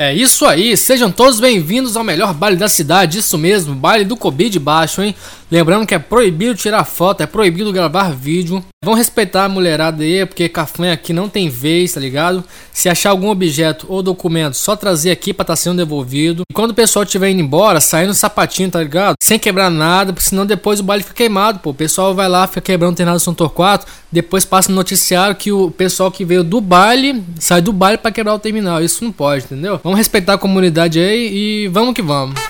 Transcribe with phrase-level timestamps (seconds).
[0.00, 4.16] É isso aí, sejam todos bem-vindos ao melhor baile da cidade, isso mesmo, baile do
[4.16, 5.12] Covid de baixo, hein?
[5.50, 8.64] Lembrando que é proibido tirar foto, é proibido gravar vídeo.
[8.84, 12.44] Vão respeitar a mulherada aí, porque cafanha aqui não tem vez, tá ligado?
[12.72, 16.44] Se achar algum objeto ou documento, só trazer aqui pra estar tá sendo devolvido.
[16.48, 19.16] E quando o pessoal estiver indo embora, saindo sapatinho, tá ligado?
[19.20, 21.70] Sem quebrar nada, porque senão depois o baile fica queimado, pô.
[21.70, 25.50] O pessoal vai lá, fica quebrando o Tenado São Torquato, depois passa no noticiário que
[25.50, 28.80] o pessoal que veio do baile sai do baile para quebrar o terminal.
[28.80, 29.80] Isso não pode, entendeu?
[29.82, 32.40] Vamos respeitar a comunidade aí e vamos que vamos.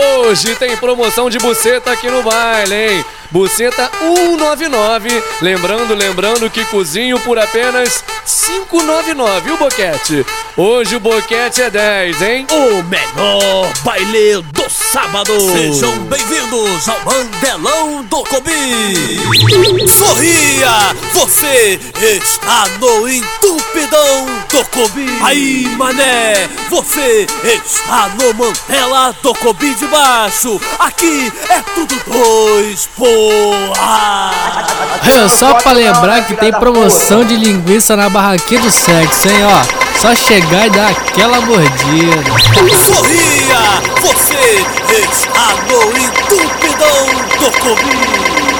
[0.00, 3.04] Hoje tem promoção de buceta aqui no baile, hein?
[3.30, 5.22] Buceta 199.
[5.42, 10.26] Lembrando, lembrando que cozinho por apenas 599, o boquete?
[10.56, 12.46] Hoje o boquete é 10, hein?
[12.50, 15.38] O melhor baile do sábado.
[15.40, 19.20] Sejam bem-vindos ao Mandelão do Cobi.
[19.88, 25.06] Sorria, você está no entupidão do Cobi.
[25.22, 30.58] Aí, mané, você está no Mandela do Cobi de baixo.
[30.78, 33.17] Aqui é tudo dois, porra.
[35.38, 39.98] Só pra lembrar que tem promoção de linguiça na barraquinha do sexo, hein, ó.
[40.00, 42.24] Só chegar e dar aquela mordida.
[42.84, 43.80] Sorria!
[44.00, 47.06] Você está no entupidão
[47.38, 48.57] do Covid!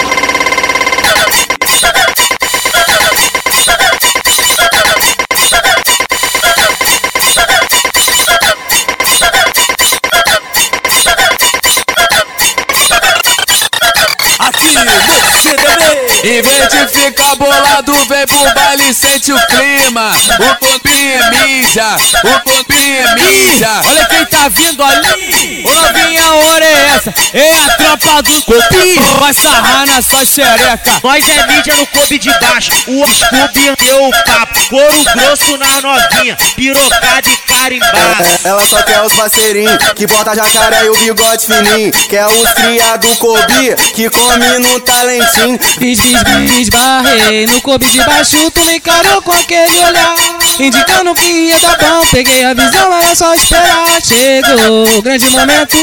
[16.29, 20.13] Em vez de ficar bolado, vem pro baile e sente o clima.
[20.39, 23.71] O pompinho é mídia, o pompinho é mídia.
[23.87, 25.65] Olha quem tá vindo ali.
[25.67, 27.15] Ô novinha, hora é essa?
[27.33, 29.01] É a tropa do Copi.
[29.19, 31.01] Vai sarrar na sua xereca.
[31.03, 32.73] Nós é mídia no coube de baixo.
[32.87, 34.69] O Scooby deu o papo.
[34.69, 36.37] Couro grosso na novinha.
[36.55, 38.25] Pirocada e carimbada.
[38.45, 41.91] É, ela só quer os parceirinhos que bota jacaré e o bigode fininho.
[42.09, 45.59] Quer os criado Kobe que come no talentinho.
[45.79, 48.51] Fiz, fiz, barrei no coube de baixo.
[48.51, 50.15] Tu me encarou com aquele olhar.
[50.59, 52.07] Indicando que ia dar bom.
[52.11, 53.87] Peguei a visão, era só esperar.
[54.03, 55.77] Chegou o grande momento.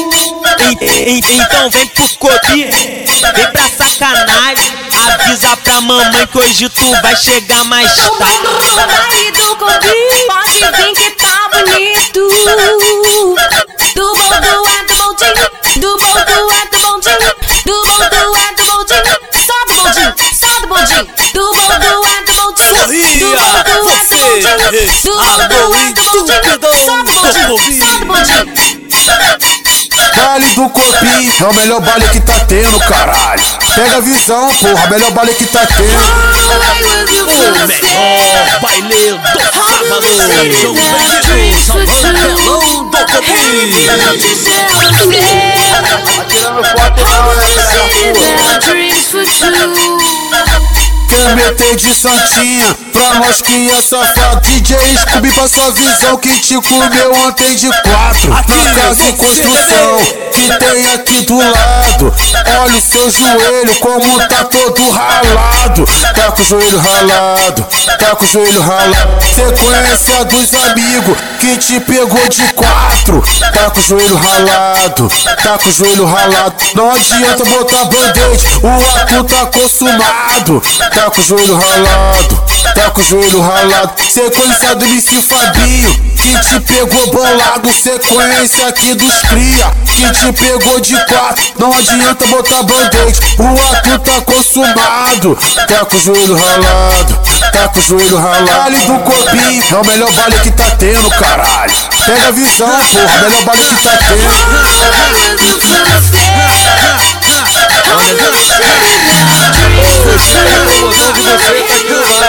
[1.07, 2.65] Então vem pro Kobe.
[2.65, 4.85] Vem pra sacanagem.
[5.13, 8.11] Avisa pra mamãe que hoje tu vai chegar mais tarde.
[8.17, 9.95] O marido Kobe.
[10.27, 12.29] Pode vir que tá bonito.
[13.95, 15.47] Do bom, do é do bondinho.
[15.77, 17.33] Do bom, do é do bondinho.
[17.65, 19.15] Do bom, do é do bondinho.
[19.85, 21.07] Só do bondinho, só do bondinho.
[21.33, 22.75] Do bom, do é do bondinho.
[22.75, 23.37] Sorria,
[23.83, 27.79] você está no entupidão do Covid.
[27.79, 29.64] Só do bondinho.
[30.15, 33.43] Baile do Copim é o melhor baile que tá tendo, caralho.
[33.75, 35.95] Pega a visão, porra, melhor baile que tá tendo.
[37.23, 40.03] O melhor baile do sábado.
[40.27, 43.87] Sejam bem-vindos ao Mandelão do Cobi.
[46.27, 47.45] Tirando foto não, né,
[51.07, 56.29] Quer meter de santinha pra nós que é safado DJ Scooby pra sua visão que
[56.39, 58.29] te comeu ontem de quatro.
[58.29, 59.99] Na casa em construção
[60.31, 62.13] que tem aqui do lado.
[62.61, 65.85] Olha o seu joelho como tá todo ralado.
[66.15, 67.67] Tá com o joelho ralado,
[67.99, 69.25] tá com o joelho ralado.
[69.25, 73.21] Sequência dos amigos que te pegou de quatro.
[73.53, 75.11] Tá com o joelho ralado,
[75.43, 76.55] tá com o joelho ralado.
[76.75, 80.61] Não adianta botar band-aid, o ato tá consumado.
[80.93, 82.34] Tá com o joelho ralado,
[82.75, 83.93] tá com o joelho ralado.
[84.03, 90.79] Sequência do MC Fabinho que te pegou bolado Sequência aqui dos cria que te pegou
[90.79, 95.37] de quatro Não adianta botar band-aid, o ato tá consumado
[95.67, 97.19] Tá com o joelho ralado,
[97.53, 101.09] tá com o joelho ralado Baile do Copim é o melhor baile que tá tendo,
[101.11, 101.73] caralho
[102.05, 103.95] Pega a visão, porra, melhor baile que tá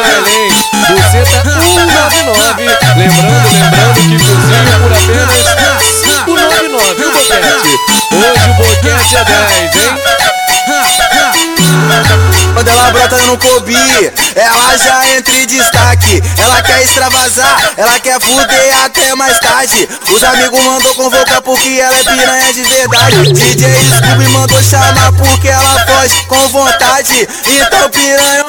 [0.06, 0.52] baile, hein?
[0.88, 2.62] Buceta 199.
[2.96, 5.44] Lembrando, lembrando que cozinho por apenas
[6.24, 7.72] 599, o boquete?
[8.12, 10.16] Hoje o boquete é 10, hein?
[12.54, 13.76] Quando ela brota no Kobe,
[14.34, 16.22] ela já entra em destaque.
[16.38, 19.88] Ela quer extravasar, ela quer fuder até mais tarde.
[20.10, 23.32] Os amigos mandou convocar porque ela é piranha de verdade.
[23.32, 23.68] DJ
[23.98, 27.28] Scooby mandou chamar porque ela foge com vontade.
[27.46, 28.45] Então piranha.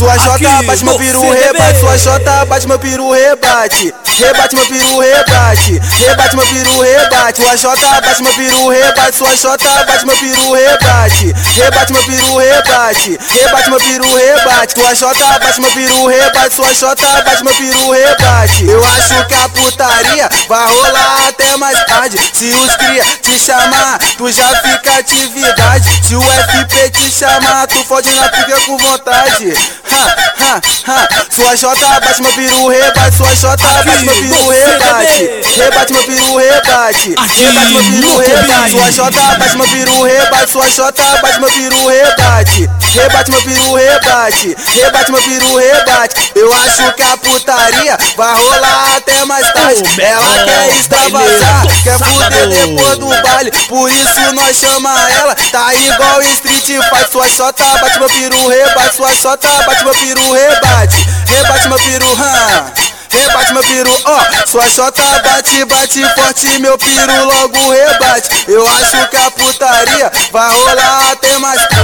[0.00, 1.44] Sua jota bate meu peru, CDB.
[1.44, 1.80] rebate.
[1.80, 3.94] Sua jota bate meu peru, rebate.
[4.18, 5.78] Rebate meu peru, rebate.
[5.98, 7.42] Rebate meu peru, rebate.
[7.42, 9.16] Sua jota bate meu peru, rebate.
[9.18, 11.34] Sua jota bate meu peru, rebate.
[11.54, 13.18] Rebate meu peru, rebate.
[13.30, 14.80] Rebate meu peru, rebate.
[14.80, 16.54] Sua jota bate meu peru, rebate.
[16.54, 18.64] Sua jota bate meu peru, rebate.
[18.64, 22.18] Eu acho que a putaria vai rolar até mais tarde.
[22.32, 25.84] Se os cria te chamar, tu já fica atividade.
[26.08, 29.52] Se o FP te chamar, tu fode na pica com vontade.
[29.90, 31.08] Ha, ha, ha.
[31.30, 33.16] Sua jota bate meu peru, rebate.
[33.16, 35.42] Sua jota bate meu peru, no rebate.
[35.56, 37.14] Rebate meu peru, rebate.
[37.36, 38.70] Rebate meu peru, no rebate.
[38.70, 40.52] Sua jota bate meu peru, rebate.
[40.52, 42.70] Sua jota bate meu peru, rebate.
[42.94, 44.56] Rebate meu peru, rebate.
[44.74, 46.32] Rebate meu peru, rebate.
[46.34, 49.82] Eu acho que a putaria vai rolar até mais tarde.
[50.00, 53.50] Ela quer extravasar, quer fuder depois do baile.
[53.68, 55.34] Por isso nós chama ela.
[55.34, 57.12] Tá igual Street Fight.
[57.12, 58.96] Sua chota bate meu peru, rebate.
[58.96, 61.06] Sua chota bate meu peru, rebate.
[61.28, 62.72] Rebate meu peru, hã.
[63.12, 68.44] Rebate meu peru, ó, sua chota bate, bate forte, meu peru logo rebate.
[68.46, 71.60] Eu acho que a putaria vai rolar até mais.
[71.60, 71.80] Sorria,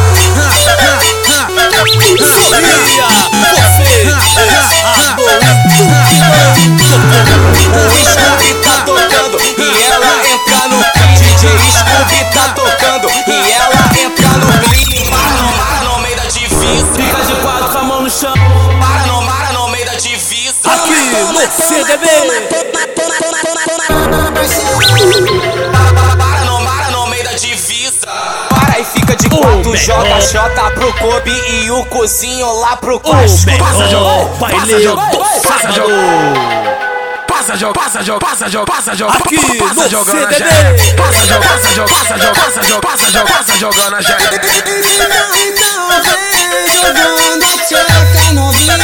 [3.58, 4.06] você está
[7.74, 9.36] O Scooby tá tocando
[11.46, 15.16] DJ Scooby tá tocando e ela entra no clima.
[15.16, 16.94] Para no para no meio da divisa.
[16.94, 18.34] Fica de quatro com a mão no chão.
[18.80, 20.56] Para no para no meio da divisa.
[20.64, 22.06] Aqui no CDB.
[26.18, 28.06] Para no para no meio da divisa.
[28.48, 33.46] Para e fica de quatro, jota pro Kobe e o cozinho lá pro O Costco.
[33.46, 35.18] melhor baile do sábado.
[35.46, 35.90] Passa jogo,
[37.46, 38.02] passa jogo, passa
[38.50, 40.50] jogo, passa jogo, Aqui passa no jogando a CDB.
[40.50, 40.96] gente.
[40.96, 44.24] Passa jogo, passa jogo, passa jogo, passa jogo, passa jogo, passa jogando a gente.
[45.46, 45.70] Então
[46.42, 48.76] vem jogando a tcheca novinha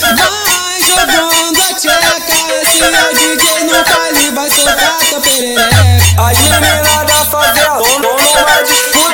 [0.00, 5.82] Vai jogando a tcheca Esse é o DJ no baile Vai soltar tua perereca
[6.28, 9.09] As meninas da favela tão numa disputa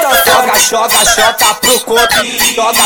[0.56, 2.82] Joga, joga, joga pro Kobe Joga,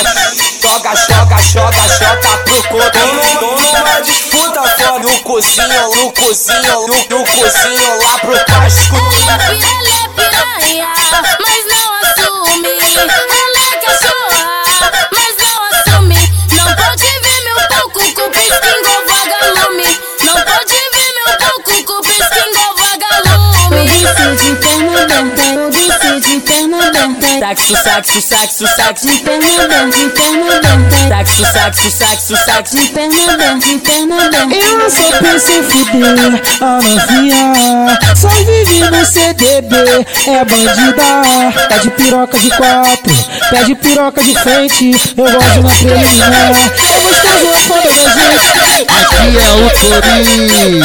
[0.60, 7.18] joga, joga, joga, joga pro Kobe Tão numa disputa fora No cozinho, no cozinho, no,
[7.18, 8.96] no cozinho lá pro Costco
[9.28, 10.88] Ela é é piranha,
[11.40, 12.72] mas não assume.
[12.96, 14.46] Ela é cachorra,
[15.12, 16.20] mas não assume.
[16.56, 19.90] Não pode ver meu palco com igual vagalume.
[20.24, 22.09] Não pode ver meu palco com
[24.18, 24.56] Eu disse de
[25.18, 27.38] aberta, eu disse de perna aberta.
[27.38, 29.18] Saxo, saxo, saxo, saxo, de
[29.90, 31.08] de perna aberta.
[31.08, 34.54] Saxo, saxo, saxo, saxo, de de perna aberta.
[34.54, 39.76] Eu só penso em fuder a novinha Só vive no CDB,
[40.26, 43.14] é bandida Pede piroca de quatro,
[43.50, 49.38] pede piroca de frente Eu gosto na preliminar, é gostoso a foda da gente Aqui
[49.38, 49.70] é o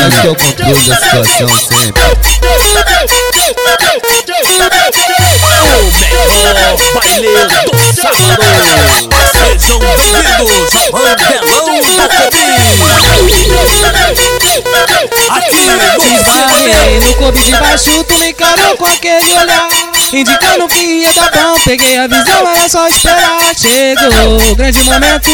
[0.06, 2.04] esse que é o controle da situação sempre.
[4.56, 4.58] O
[6.44, 7.28] melhor baile
[7.66, 8.40] do sábado.
[9.34, 12.50] Sejam bem-vindos ao Mandelão do Cobi.
[15.30, 17.06] Aqui no CDB.
[17.06, 19.68] no coube de baixo, tu me encarou com aquele olhar
[20.14, 25.30] Indicando que ia dar bom, peguei a visão, era só esperar Chegou o grande momento,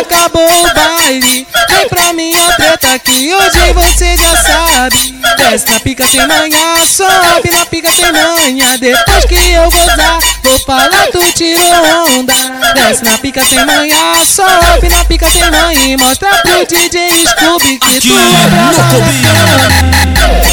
[0.00, 5.14] acabou o baile Vem pra minha treta que hoje você já sabe.
[5.36, 8.78] Desce na pica sem manhã, sobe na pica sem manhã.
[8.78, 12.34] Depois que eu gozar, vou falar tu tirou onda.
[12.74, 17.78] Desce na pica sem manhã, sobe na pica sem manhã E mostra pro DJ Scooby
[17.78, 20.03] que tu é brava.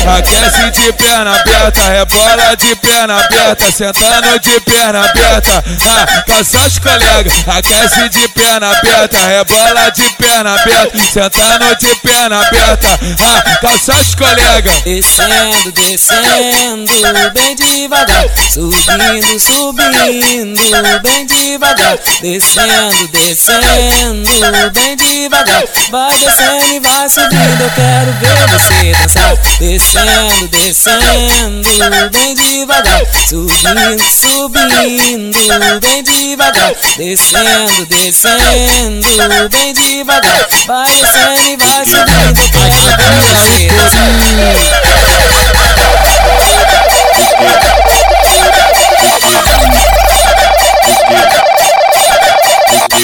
[0.02, 5.64] Aquece de perna aberta, rebola de perna aberta, sentando de perna aberta.
[5.88, 12.42] Ah, calça os colegas, aquece de perna aberta, rebola de perna aberta, sentando de perna
[12.42, 13.00] aberta.
[13.20, 14.82] Ah, calça os colegas.
[14.82, 18.26] Descendo, descendo, bem devagar.
[18.52, 21.98] Subindo, subindo, bem devagar.
[22.22, 25.64] Descendo, descendo, bem devagar.
[25.92, 27.62] Vai descendo e vai subindo.
[27.62, 29.38] Eu quero ver você dançar.
[29.62, 33.06] Descendo, descendo, bem devagar.
[33.30, 35.38] Subindo, subindo,
[35.80, 36.74] bem devagar.
[36.98, 40.48] Descendo, descendo, bem devagar.
[40.66, 42.42] Vai descendo e vai subindo.
[42.42, 42.50] Eu
[42.98, 44.02] quero ver você.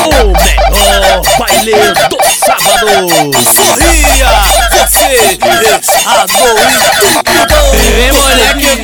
[0.10, 1.76] O melhor baile
[2.10, 2.98] do sábado.
[3.32, 3.87] Você
[6.08, 6.26] Agora,
[7.98, 8.84] Vem moleque, o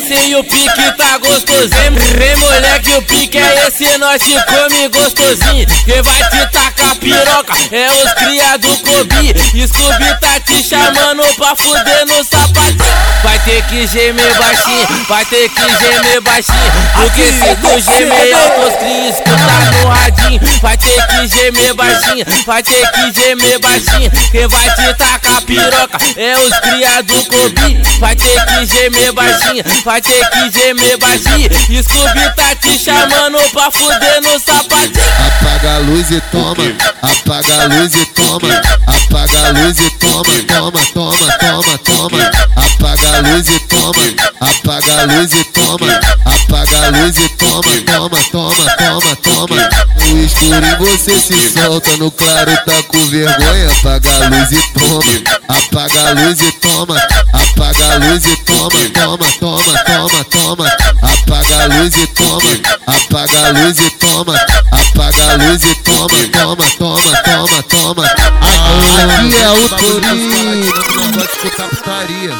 [0.00, 1.70] esse e o pique tá gostosinho.
[2.18, 5.66] Vem moleque, o pique é esse, nós te come gostosinho.
[5.84, 9.34] Quem vai te tacar piroca é os cria do Kobe.
[9.66, 13.10] Scooby tá te chamando pra fuder no sapatinho.
[13.22, 16.72] Vai ter que gemer baixinho, vai ter que gemer baixinho.
[16.94, 20.40] Porque se tu gemer alto, os cria escutar no radinho.
[20.62, 24.10] Vai ter que gemer baixinho, vai ter que gemer baixinho.
[24.30, 27.82] Quem vai te tacar piroca é os cria do Kobe.
[27.98, 31.50] Vai ter que gemer baixinho, vai ter que gemer baixinho.
[31.82, 35.02] Scooby tá te chamando pra fuder no sapatinho.
[35.26, 36.64] Apaga a luz e toma,
[37.02, 42.30] apaga a luz e toma, apaga a luz e toma, toma, toma, toma, toma.
[42.56, 44.02] Apaga a luz e toma,
[44.40, 49.68] apaga a luz e toma, apaga a luz e toma, toma, toma, toma, toma.
[50.06, 53.72] No escurinho você se solta, no claro tá com vergonha.
[53.72, 55.12] Apaga a luz e toma,
[55.48, 56.96] apaga a luz e toma,
[57.32, 60.66] apaga a luz e toma, toma, toma, toma, toma.
[61.02, 62.50] Apaga a luz e toma,
[62.86, 64.34] apaga a luz e toma,
[64.70, 68.04] apaga a luz e toma, toma, toma, toma, toma.
[68.04, 70.72] Aqui é o Torinho,
[71.14, 72.34] não escutar putaria.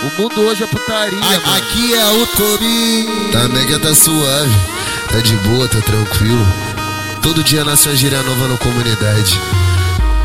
[0.00, 1.18] O mundo hoje é putaria.
[1.56, 3.32] Aqui é o Torinho.
[3.32, 4.56] Também que tá suave,
[5.10, 6.46] tá de boa, tá tranquilo.
[7.22, 9.38] Todo dia nasce uma gíria nova na comunidade.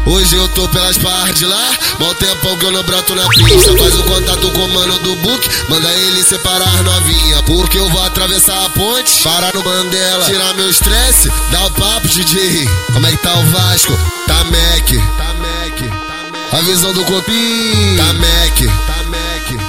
[0.05, 3.77] Hoje eu tô pelas partes de lá, mal tempão que eu não broto na pista.
[3.77, 7.41] Faz o contato com o mano do book, manda ele separar novinha.
[7.43, 12.07] Porque eu vou atravessar a ponte, parar no Mandela, tirar meu estresse, dá o papo,
[12.07, 12.67] DJ.
[12.91, 13.97] Como é que tá o Vasco?
[14.27, 19.02] Tá Mac, tá Mac, a visão do copinho, tá Mac, tá.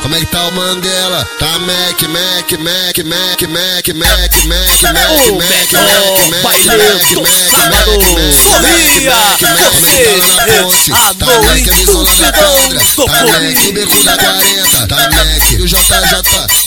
[0.05, 1.27] Como é que tá o Mandela?
[1.39, 6.53] Tá Mac, Mac, Mac, Mac, Mac, Mac, Mac, Mac, Mac, Mac, Mac.
[8.43, 9.15] Sorria,
[10.63, 15.81] você está no intrusidão do Tá Mac, beco da 40, tá Mac, e o JJ,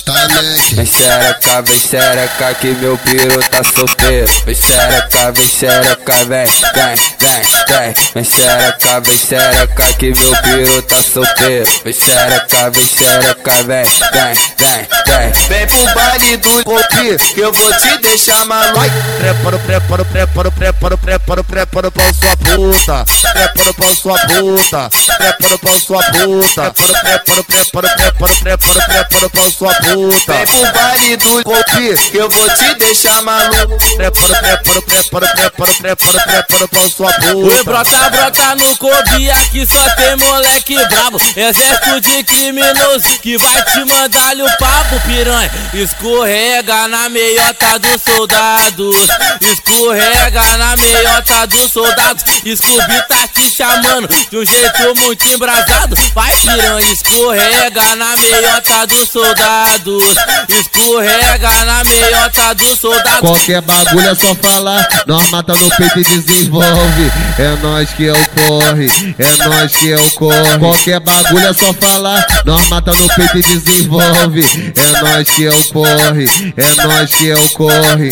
[0.04, 0.58] tá Mac.
[0.74, 6.96] Vem xereca, vem xereca que meu piro tá solteiro Vem xereca, vem xereca, vem, vem,
[7.20, 13.27] vem, vem Vem xereca, vem xereca que meu piro tá solteiro Vem xereca, vem xereca,
[13.36, 18.80] vem, vem, vem, vem Vem pro baile do Copi, que eu vou te deixar maluco.
[19.18, 23.06] Prepara, prepara, prepara, prepara, prepara, prepara pra sua puta.
[23.34, 24.90] Prepara pra sua puta.
[25.18, 26.74] Prepara pra sua puta.
[26.74, 30.34] Prepara, prepara, prepara, prepara, prepara, prepara pra sua puta.
[30.34, 33.78] Vem pro baile do Copi, que eu vou te deixar maluco.
[33.96, 37.64] Prepara, prepara, prepara, prepara, prepara, prepara pra sua Oi, puta.
[37.64, 43.84] brota, brota no Kobe, aqui só tem moleque brabo Exército de criminoso que vai te
[43.86, 45.50] mandar o papo, piranha.
[45.74, 49.08] Escorrega na meiota dos soldados.
[49.42, 52.24] Escorrega na meiota dos soldados.
[52.56, 55.96] Scooby tá te chamando de um jeito muito embrasado.
[56.14, 60.04] Vai, piranha, escorrega na meiota dos soldados.
[60.48, 63.20] Escorrega na meiota dos soldados.
[63.20, 67.12] Qualquer bagulho é só falar, nós mata no peito e desenvolve.
[67.38, 70.60] É nós que é o corre, é nós que é o corre.
[70.60, 74.74] Qualquer bagulho é só falar, nós mata peito e desenvolve.
[74.76, 76.26] É nós que é o corre,
[76.56, 78.12] é nós que é o corre.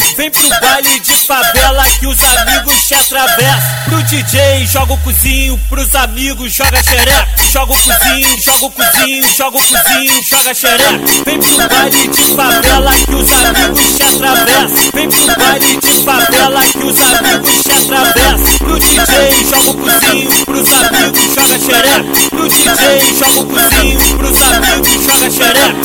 [0.62, 3.76] Baile de favela que os amigos te atravessam.
[3.86, 7.28] Pro DJ joga o cozinho, pros amigos joga xereca.
[7.52, 11.02] Joga o cozinho, joga o cozinho, joga o cozinho, joga xereca.
[11.26, 14.92] Vem pro baile de favela que os amigos te atravessam.
[14.94, 18.58] Vem pro baile de favela que os amigos te atravessam.
[18.60, 22.06] Pro DJ joga o cozinho, pros amigos joga xereca.
[22.30, 25.76] Pro DJ joga o cozinho, pros amigos joga xereca.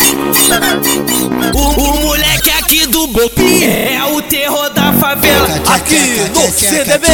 [1.54, 5.48] O, o moleque aqui do Bopi é o terror da favela.
[5.74, 7.06] Aqui no CDB.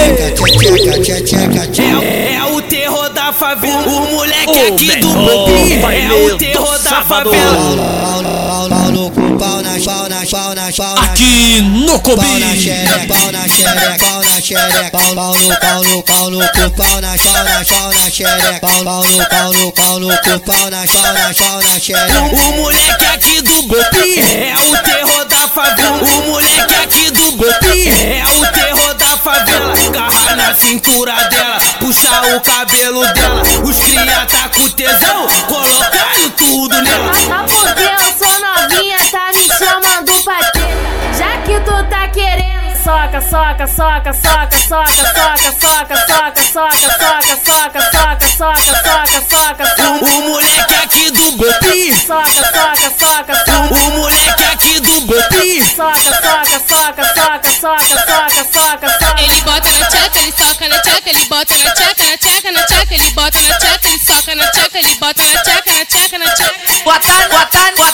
[2.02, 3.86] É, é o terror da favela.
[3.86, 8.26] O moleque aqui do Bopi é o terror da favela.
[11.02, 12.60] Aqui no Pau na Cobi.
[12.60, 16.70] xereca, pau na xereca, pau na xereca, pau, pau no, pau no, pau no cu,
[16.76, 20.40] pau na, pau na, pau na xereca, pau, pau no, pau no, pau no cu,
[20.40, 22.22] pau na, pau na, pau na xereca.
[22.22, 25.96] O, o moleque aqui do Bopi é o terror da favela.
[25.96, 29.74] O moleque aqui do Bopi é o terror da favela.
[29.90, 33.42] Garra na cintura dela, puxa o cabelo dela.
[33.64, 37.10] Os cria tá com tesão, colocando tudo nela.
[37.32, 40.40] Ah, porque eu sou novinha, tá me chamando pra.
[41.16, 42.05] Já que tu tá
[42.86, 49.66] soca, soca, soca, soca, soca, soca, soca, soca, soca, soca, soca, soca, soca, soca, soca,
[49.66, 49.90] soca.
[49.90, 51.92] O moleque aqui do Bopi.
[51.96, 53.74] Soca, soca, soca, soca.
[53.74, 55.64] O moleque aqui do Bopi.
[55.64, 59.20] Soca, soca, soca, soca, soca, soca, soca, soca.
[59.20, 62.62] Ele bota na tchaca, ele soca na tchaca, ele bota na tchaca, na tchaca, na
[62.66, 66.18] tchaca, ele bota na tchaca, ele soca na tchaca, ele bota na tchaca, na tchaca,
[66.18, 66.84] na tchaca.
[66.84, 67.85] Bota, bota, bota.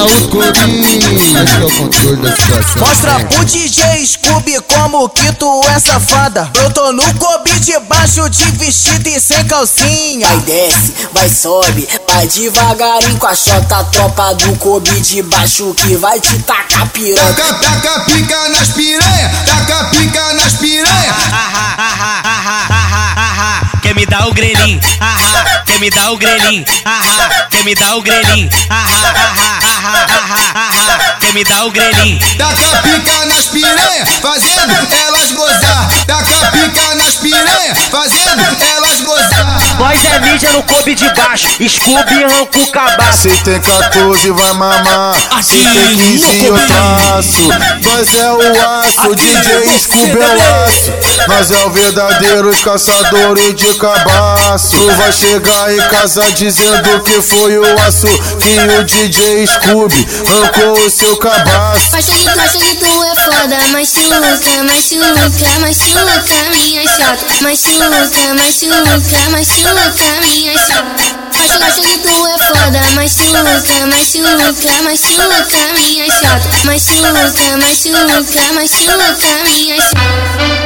[0.00, 2.80] É o é controle da situação.
[2.80, 3.24] Mostra né?
[3.24, 6.50] pro DJ Scooby como que tu é safada.
[6.54, 10.26] Eu tô no Kobe debaixo de vestido e sem calcinha.
[10.26, 15.96] Vai desce, vai sobe, vai devagarinho com a chota, tropa do Kobe de baixo que
[15.96, 17.34] vai te tacar piranha.
[17.34, 21.14] Taca, taca pica nas piranha, taca pica nas piranha.
[23.82, 24.80] Quer me dar o grelhinho?
[25.00, 25.49] Ahá, quer
[25.80, 26.62] me dar o grelhinho?
[26.84, 28.50] Ahá, quer me dar o grelhinho?
[28.68, 32.20] Ahá, ahá, ahá, ahá, ahá, quer me dar o grelhinho?
[32.36, 35.90] Taca pica nas piranha, fazendo elas gozar.
[36.06, 39.60] Taca pica nas piranha, fazendo elas gozar.
[39.78, 43.22] Nós é mídia no Kobe de baixo, Scooby arranca o cabaço.
[43.22, 47.48] Se tem 14 vai mamar, se tem 15 eu traço.
[47.82, 50.92] Nós é o aço, DJ Scooby é o aço.
[51.26, 54.76] Nós é o verdadeiro caçador de cabaço.
[54.76, 58.06] Tu vai chegar em casa dizendo que foi o aço
[58.38, 61.96] que o DJ Scooby arrancou o seu cabaço.
[61.96, 64.64] Acha que tu, é foda, machuca, machuca,
[65.60, 67.26] machuca minha chota.
[67.40, 68.34] Machuca, machuca,
[69.30, 71.20] machuca minha chota.
[71.80, 73.42] Que tu é foda, machuca,
[73.86, 73.86] machuca,
[74.82, 76.48] machuca minha chota.
[76.64, 80.59] Machuca, machuca, machuca minha chota.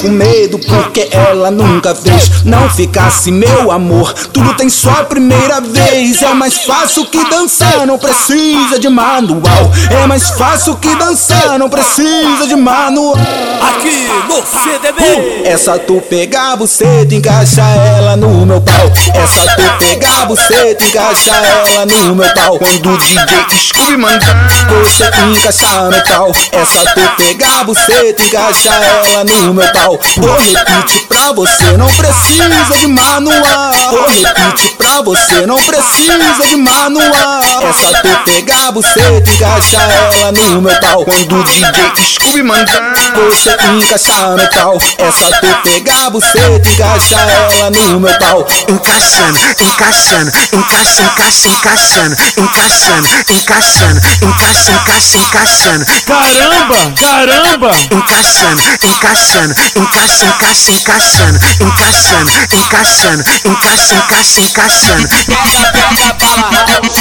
[0.00, 2.44] Com medo porque ela nunca fez.
[2.44, 6.22] Não ficasse meu amor, tudo tem só a primeira vez.
[6.22, 9.70] É mais fácil que dançar, não precisa de manual.
[9.90, 13.14] É mais fácil que dançar, não precisa de manual.
[13.62, 15.42] Aqui no CDB.
[15.44, 18.92] Essa tu pegar você encaixa ela no meu pau.
[19.14, 22.58] Essa tu pegar você encaixa ela no meu pau.
[22.58, 26.32] Quando o DJ Scooby mandar você encaixar no pau.
[26.52, 29.73] Essa tu pegar você encaixa ela no meu pau.
[29.74, 33.72] Vou repetir pra você, não precisa de manual.
[33.90, 37.42] Vou repetir pra você, não precisa de manual.
[37.62, 41.04] Essa tu pegar você encaixa ela no meu pau.
[41.04, 44.78] Quando o DJ Scooby mandar você encaixar no pau.
[44.98, 48.46] Essa tu pegar você encaixa ela no meu pau.
[48.68, 55.86] Encaixando, encaixando, encaixa, encaixa, encaixando, encaixando, encaixando, encaixa, encaixa, encaixando.
[56.06, 57.70] Caramba, caramba!
[57.90, 65.08] Encaixando, encaixando, encaixa, encaixa, encaixando, encaixando, encaixando, encaixa, encaixa, encaixando.
[65.08, 66.54] Pega, pega,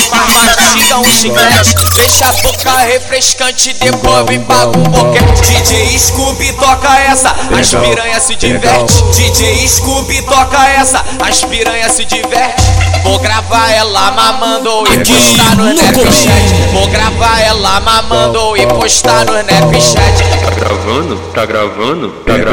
[0.09, 5.41] bala mastiga um chiclete Deixa a boca refrescante, depois vem pra um boquete.
[5.41, 9.03] DJ Scooby toca essa, as piranha se diverte.
[9.13, 12.63] DJ Scooby toca essa, as piranha se diverte.
[13.03, 16.71] Vou gravar ela mamando e postar no Snapchat.
[16.71, 20.23] Vou gravar ela mamando e postar no Snapchat.
[20.43, 21.17] Tá gravando?
[21.33, 22.09] Tá gravando?
[22.25, 22.52] Tá gravando?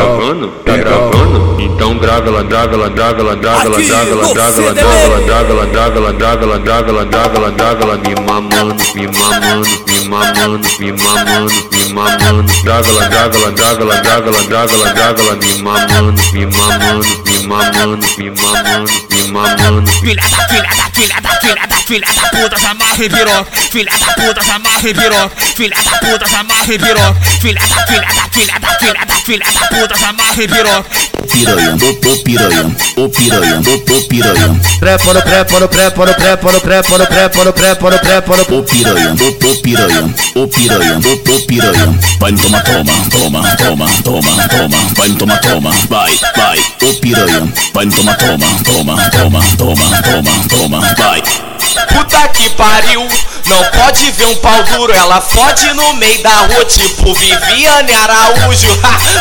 [0.65, 1.61] Tá gravando?
[1.61, 5.25] Então grava ela, grava ela, grava ela, grava ela, grava ela, grava ela, grava ela,
[5.25, 9.07] grava ela, grava ela, grava ela, grava ela, grava ela, grava ela, me mamando, me
[9.07, 12.53] mamando, me mamando, me mamando, me mamando.
[12.65, 16.47] Grava ela, grava ela, grava ela, grava ela, grava ela, grava ela, me mamando, me
[16.47, 19.91] mamando, me mamando, me mamando, me mamando.
[20.01, 23.47] Filha da filha da filha da filha da filha da puta, se amarra e piroca.
[23.73, 25.31] Filha da puta, se amarra e piroca.
[25.57, 27.21] Filha da puta, se amarra e piroca.
[27.41, 30.85] Filha da filha da filha da filha da filha da puta, se amarra e piroca.
[31.33, 34.61] piranha, ô piranha, ô piranha, ô piranha.
[34.79, 38.43] Prepara, prepara, prepara, prepara, prepara, prepara, prepara, prepara.
[38.55, 41.99] Ô piranha, ô piranha, ô piranha, ô piranha.
[42.21, 44.79] Vai toma, toma, toma, toma, toma, toma.
[44.95, 46.59] Vai toma, toma, vai, vai.
[46.83, 51.50] Ô piranha, vai toma, toma, toma, toma, toma, toma, toma, vai.
[51.71, 53.09] Puta que pariu,
[53.47, 58.69] não pode ver um pau duro, ela fode no meio da rua, tipo Viviane Araújo.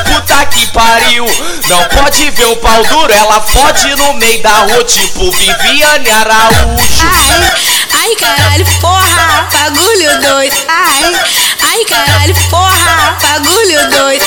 [0.05, 1.25] Puta que pariu,
[1.67, 7.03] não pode ver um pau duro, ela fode no meio da rua, tipo Viviane Araújo.
[7.03, 7.51] Ai,
[8.01, 10.57] ai caralho, porra, bagulho doido.
[10.67, 11.21] Ai,
[11.71, 14.25] ai caralho, porra, bagulho doido.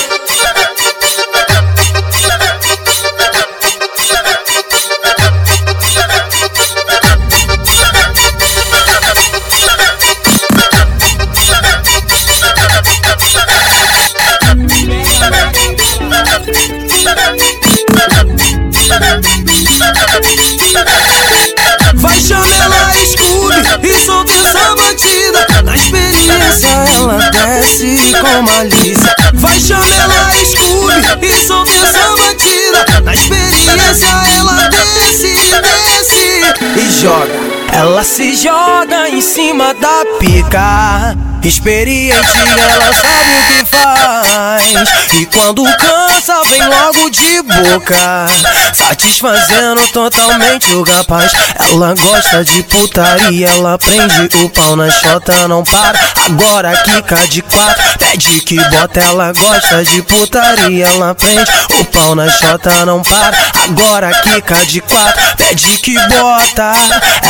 [21.94, 29.14] Vai chamar ela Scooby e solta essa batida Na experiência ela desce com malícia.
[29.34, 32.61] Vai chamar ela Scooby e solta essa batida
[33.04, 34.06] na experiência
[34.38, 36.40] ela desce, desce
[36.76, 41.16] E joga ela se joga em cima da pica.
[41.42, 45.14] Experiente, ela sabe o que faz.
[45.14, 48.26] E quando cansa, vem logo de boca.
[48.72, 51.32] Satisfazendo totalmente o rapaz.
[51.58, 55.98] Ela gosta de putaria, ela prende o pau na chota, não para.
[56.26, 59.00] Agora quica de quatro, pede que bota.
[59.00, 63.36] Ela gosta de putaria, ela prende o pau na chota não para.
[63.64, 66.72] Agora quica de quatro, pede que bota.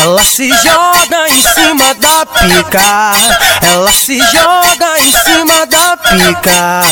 [0.03, 3.13] Ela se joga em cima da pica.
[3.63, 6.83] Ela se joga em cima da pica.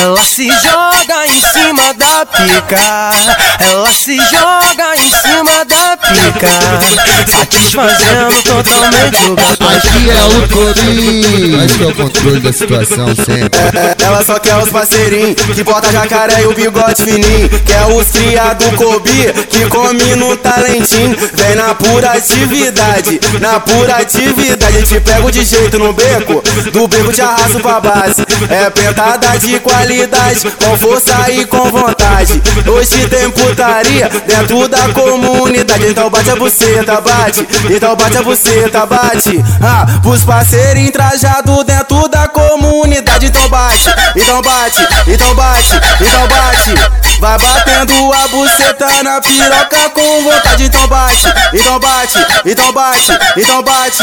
[0.00, 3.12] Ela se joga em cima da pica.
[3.60, 7.30] Ela se joga em cima da pica.
[7.30, 9.84] Satisfazendo totalmente o rapaz.
[9.84, 11.64] Aqui é o Cobinho.
[11.64, 13.60] Acho que é o controle da situação sempre.
[13.78, 17.48] É, ela só quer os parceirinhos que bota jacaré e o bigode fininho.
[17.64, 21.16] Quer os cria do Kobe que come no talentinho.
[21.34, 24.82] Vem na pura atividade, na pura atividade.
[24.82, 28.22] Te pego de jeito no beco, do beco te arrasto pra base.
[28.50, 32.42] É pentada de qualidade, com força e com vontade.
[32.66, 35.86] Hoje tem putaria dentro da comunidade.
[35.86, 37.46] Então bate a buceta, bate.
[37.70, 39.42] Então bate a buceta, bate.
[39.60, 43.26] Ah, pros parceiros entrajados dentro da comunidade.
[43.26, 47.20] Então bate, então bate, então bate, então bate.
[47.20, 47.38] Vai
[47.72, 50.64] batendo a buceta na piroca com vontade.
[50.64, 54.02] Então bate, então bate, então bate, então bate.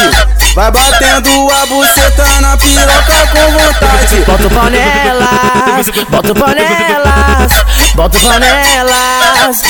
[0.54, 4.16] Vai batendo a buceta na piroca com vontade.
[4.26, 7.54] Bota o pau nelas, bota o pau nelas,
[7.94, 9.60] bota o pau nelas,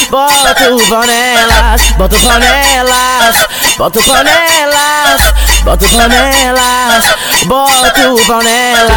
[0.47, 3.45] bota o pau nelas, bota o pau nelas,
[3.77, 5.23] bota o pau nelas,
[5.63, 7.05] bota o pau nelas,
[7.45, 8.91] bota o pau nelas.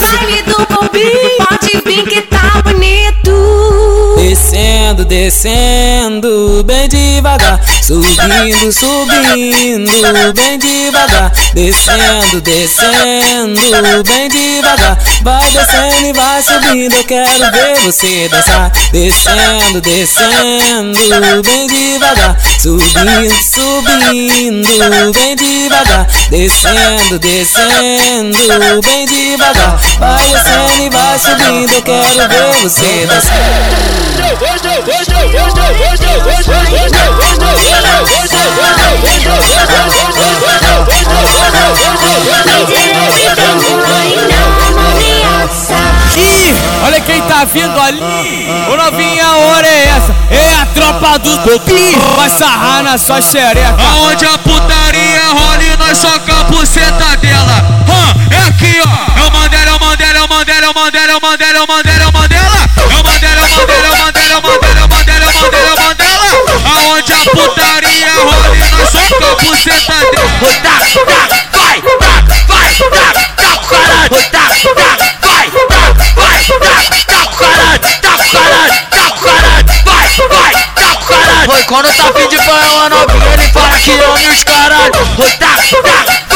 [0.00, 3.79] Baile do Kobe, pode vir que tá bonito.
[4.30, 7.60] Descendo, descendo, bem devagar.
[7.82, 9.90] Subindo, subindo,
[10.36, 11.32] bem devagar.
[11.52, 14.96] Descendo, descendo, bem devagar.
[15.22, 16.94] Vai descendo e vai subindo.
[16.94, 18.70] Eu quero ver você dançar.
[18.92, 22.38] Descendo, descendo, bem devagar.
[22.60, 26.06] Subindo, subindo, bem devagar.
[26.30, 29.76] Descendo, descendo, bem devagar.
[29.98, 31.72] Vai descendo e vai subindo.
[31.72, 34.19] Eu quero ver você dançar.
[46.82, 48.00] Olha quem tá vindo ali.
[48.70, 50.16] Ô novinha, a hora é essa.
[50.30, 51.96] É a tropa do Copi.
[52.16, 53.76] Vai sarrar na sua xereca.
[53.78, 57.84] Aonde a putaria rola e nós soca a buceta dela.
[57.88, 59.19] Hã, é aqui, ó.
[60.74, 63.62] Mandela, é o Mandela, é o Mandela, é o Mandela, é o Mandela, é o
[63.62, 63.80] Mandela.
[63.80, 66.24] É o Mandela, é o Mandela, é o Mandela, é o Mandela, é o Mandela,
[66.24, 66.68] é é.
[66.70, 70.30] Aonde a putaria rola e nós soca a buceta dela.
[70.62, 71.94] Tá, tá, vai, tá,
[72.48, 74.18] vai, tá, tá caralho.
[74.30, 76.56] Tá, tá, vai, tá, vai, tá,
[77.06, 77.80] tá caralho.
[77.80, 79.66] Tá pro caralho, tá pro caralho.
[79.84, 81.50] Vai, vai, tá pro caralho.
[81.50, 84.92] Oi, quando tá fim de banho, uma novinha, ele fala que ame os caralho.
[85.18, 86.29] Oi, tá, tá,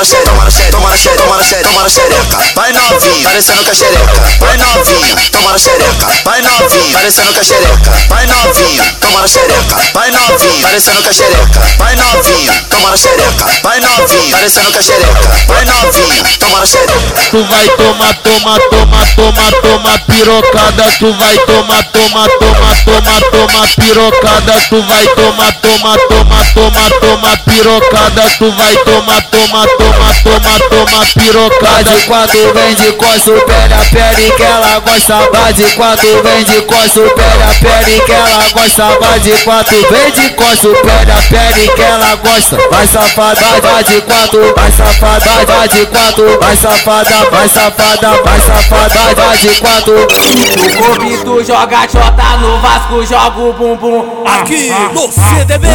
[0.00, 0.39] novinha, toma na
[0.70, 2.38] toma na xereca, toma na xereca, toma na xereca.
[2.54, 4.22] Vai novinha, parecendo com a xereca.
[4.40, 6.06] Vai novinha, toma na xereca.
[6.24, 7.90] Vai novinha, parecendo com a xereca.
[8.08, 9.76] Vai novinha, toma na xereca.
[9.94, 11.60] Vai novinha, parecendo com a xereca.
[11.78, 13.46] Vai novinha, toma na xereca.
[13.62, 15.30] Vai novinha, parecendo com a xereca.
[15.46, 17.20] Vai novinha, toma na xereca.
[17.30, 20.84] Tu vai tomar, toma, toma, toma, toma pirocada.
[20.98, 24.54] Tu vai tomar, toma, toma, toma, toma pirocada.
[24.68, 28.22] Tu vai tomar, toma, toma, toma, toma pirocada.
[28.38, 31.84] Tu vai tomar, toma, toma, toma, toma pirocada.
[31.84, 35.30] De quando vem de costa, o pé na pele que ela gosta.
[35.32, 38.98] Vai de quando vem de costa, o pé na pele que ela gosta.
[39.00, 42.58] Vai de quando vem de costa, o pé na pele que ela gosta.
[42.70, 48.40] Vai safada, vai de quando, vai safada, vai de quando, vai safada, vai safada, vai
[48.40, 49.92] safada, vai de quando.
[50.56, 54.24] No Kobe tu joga chota, no Vasco joga o bumbum.
[54.26, 55.68] Aqui no CDB,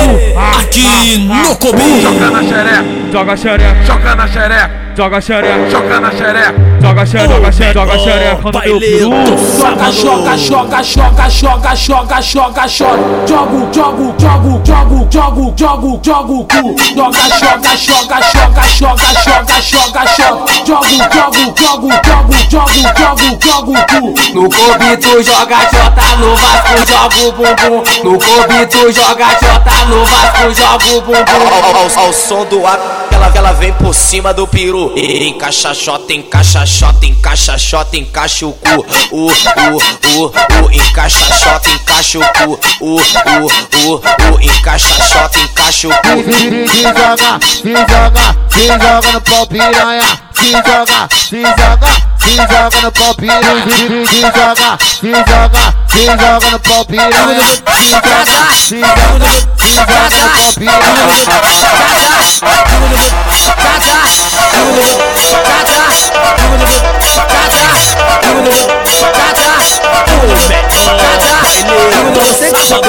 [0.60, 2.02] aqui no Kobe.
[2.02, 4.85] Joga na xereca, Joga xereca, joga na xereca, Yeah.
[4.96, 6.54] Joga xereca, joga na xereca.
[6.82, 9.10] joga xereca, joga xereca, joga xereca no meu peru.
[9.60, 13.06] Joga, joga, joga, joga, joga, joga, joga, joga.
[13.28, 16.76] Jogo, jogo, jogo, jogo, jogo, jogo, jogo, cu.
[16.96, 20.56] Joga, joga, joga, joga, joga, joga, joga, joga.
[20.66, 24.14] Jogo, jogo, jogo, jogo, jogo, jogo, jogo, cu.
[24.34, 24.50] No
[24.98, 27.84] tu joga chota, no Vasco joga o bumbum.
[28.04, 28.18] No
[28.68, 31.96] tu joga chota, no Vasco joga o bumbum.
[31.96, 34.85] Ao, som do A ela, ela vem por cima do peru.
[34.96, 38.86] Encaixa xota, encaixa xota, encaixa xota, encaixa o cu.
[39.12, 40.26] O, o, o,
[40.66, 42.60] o, encaixa xota, encaixa o cu.
[42.82, 44.02] O, o, o,
[44.34, 46.24] o, encaixa xota, encaixa o cu.
[46.72, 50.22] Se joga, se joga, se joga no pau piranha.
[50.34, 53.64] Se joga, se joga, se joga no pau piranha.
[54.08, 57.12] Se joga, se joga, se joga no pau piranha.
[57.78, 61.46] Se joga, se joga, se joga no pau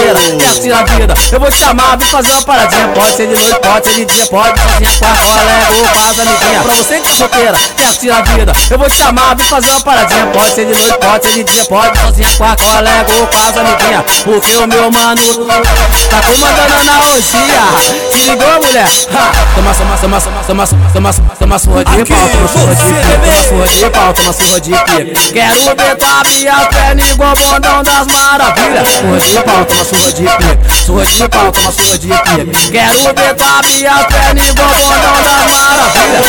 [0.06, 3.34] é curtir a vida Eu vou te chamar, vem fazer uma paradinha Pode ser de
[3.34, 6.74] noite, pode ser de dia Pode sozinha com a colega ou com as amiguinhas Pra
[6.74, 9.80] você que é solteira, quer curtir a vida Eu vou te chamar, vem fazer uma
[9.80, 13.26] paradinha Pode ser de noite, pode ser de dia Pode sozinha com a colega ou
[13.26, 15.22] com as amiguinhas Porque o meu mano
[16.10, 17.62] tá comandando na orgia
[18.12, 18.88] Se ligou, mulher?
[19.12, 19.32] Ha!
[19.54, 23.20] Toma, toma, toma, toma, toma, toma, toma, toma surra de pau Toma surra de pica,
[23.20, 24.82] toma surra de pau Toma surra de pica
[25.32, 28.88] Quero abrir as pernas igual bondão das maravilhas.
[28.88, 32.22] Surra de pau, toma surra de pica Surra de pau, toma surra de pica
[32.70, 36.26] Quero abrir as pernas igual bondão das maravilhas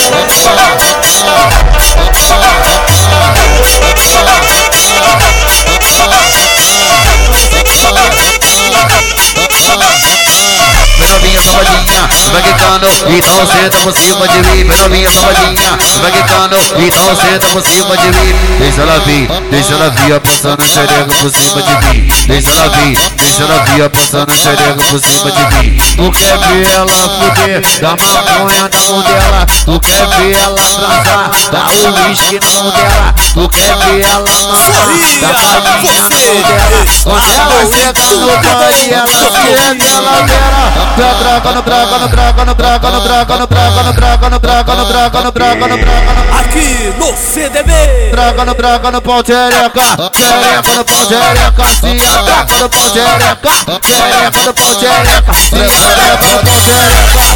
[10.98, 14.64] Vem novinha safadinha, vai quicando, então senta por cima de mim.
[14.64, 18.36] Vem novinha safadinha, vai quicando, então senta por cima de mim.
[18.60, 22.12] Deixa ela vir, deixa ela vir, passando a xereca por cima de mim.
[22.28, 25.78] Deixa ela vir, deixa ela vir, passando a xereca por cima de mim.
[25.98, 29.48] Tu quer ver ela fuder, da maconha na mão dela.
[29.66, 33.14] Tu quer ver ela transar, dá o uísque na mão dela.
[33.34, 34.88] Tu quer ver ela mamar,
[35.22, 36.86] dá balinha na mão dela.
[37.04, 40.87] Quando ela senta no banho, ela quer que ela vera.
[40.96, 44.76] Traga no traga no traga no traga no traga no traga no traga no traga
[44.76, 47.72] no traga no traga no traga no Aqui no CDB
[48.12, 53.52] Traga no traga no pau xereca Xereca no pau xereca Se atraca no pau xereca
[53.84, 57.28] Xereca no pau xereca Se atraca no pau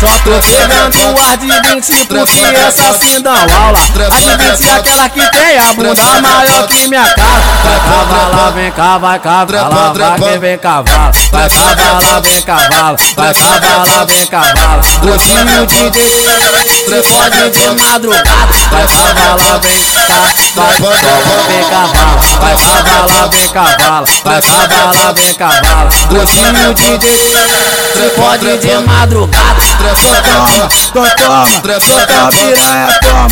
[0.00, 4.66] Só tô pegando o ar de 20 porque essa sim dá aula A de 20
[4.66, 9.18] é aquela que tem a bunda maior que minha cara Vai cavalar, vem cá, vai
[9.18, 15.90] cavalar, vai que vem cavalo Vai cavalar, vem cavalo, vai cavalar, vem cavalo Gostinho de
[15.90, 23.48] DJ, pode de madrugada Vai cavalar, vem cá, vai cavalar, vem cavalo Vai cavalar, vem
[23.48, 25.90] cavalo, vai cavalar, vem cavalo
[26.20, 33.28] Gostinho de DJ, pode de madrugada toma, toma, toma piranha, toma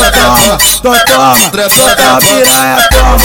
[0.00, 3.18] toma, toma, toma piranha, toma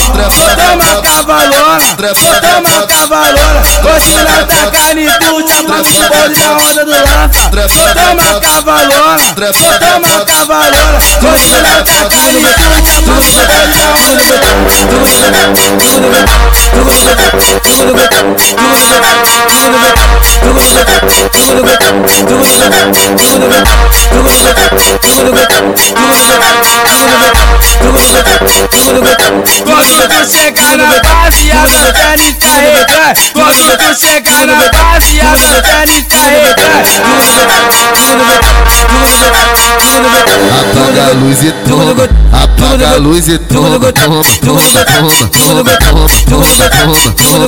[0.56, 6.90] toma cavalona, toma cavalona Hoje nós tá carne tudo, chamando o bonde na onda do
[6.90, 7.48] lança
[7.94, 9.16] toma cavalona,
[9.80, 14.96] toma cavalona Hoje nós tá carne tudo, chamando o bonde na onda do
[29.64, 31.66] Quando tu chegar na base, a
[32.16, 36.66] está regando Quando tu chegar na base, a está regando
[40.60, 45.76] Apaga a luz e toma, apaga a luz e toma, toma, toma, toma, toma,
[46.28, 47.46] toma, toma, toma,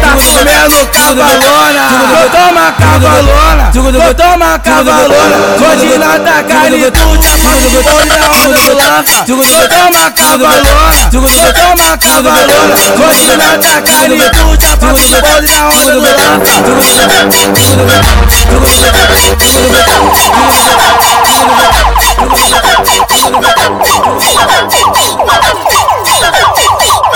[0.00, 1.84] tá comendo cavalona
[2.22, 8.28] Eu toma cavalona Eu toma cavalona Hoje nós tá carne tudo Chamando o bonde na
[8.30, 9.36] onda do lança Eu
[9.68, 11.20] toma cavalona Eu
[11.54, 12.74] toma cavalona
[13.08, 15.14] Hoje nós tá carne tudo Chamando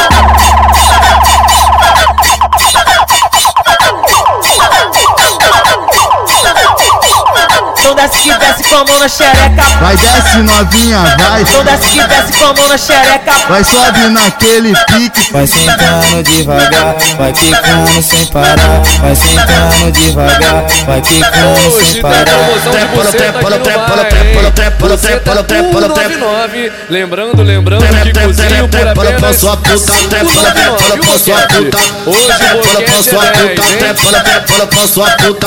[0.01, 0.38] Thank you.
[7.89, 9.63] Então desce que desce com a mão na xereca.
[9.81, 11.41] Vai desce novinha, vai.
[11.41, 13.33] Então desce que desce com a mão na xereca.
[13.49, 15.33] Vai sobe naquele pique.
[15.33, 18.83] Vai sentando devagar, vai quicando sem parar.
[19.01, 22.25] Vai sentando devagar, vai quicando sem parar.
[22.25, 26.27] Trepa, trepa, trepa, trepa, trepa, trepa, trepa, trepa.
[26.91, 31.79] Lembrando, lembrando que cozinho por apenas sua puta, trepa, trepa, pra sua puta.
[32.07, 35.47] Hoje Trepa pra sua puta, trepa, trepa pra sua puta.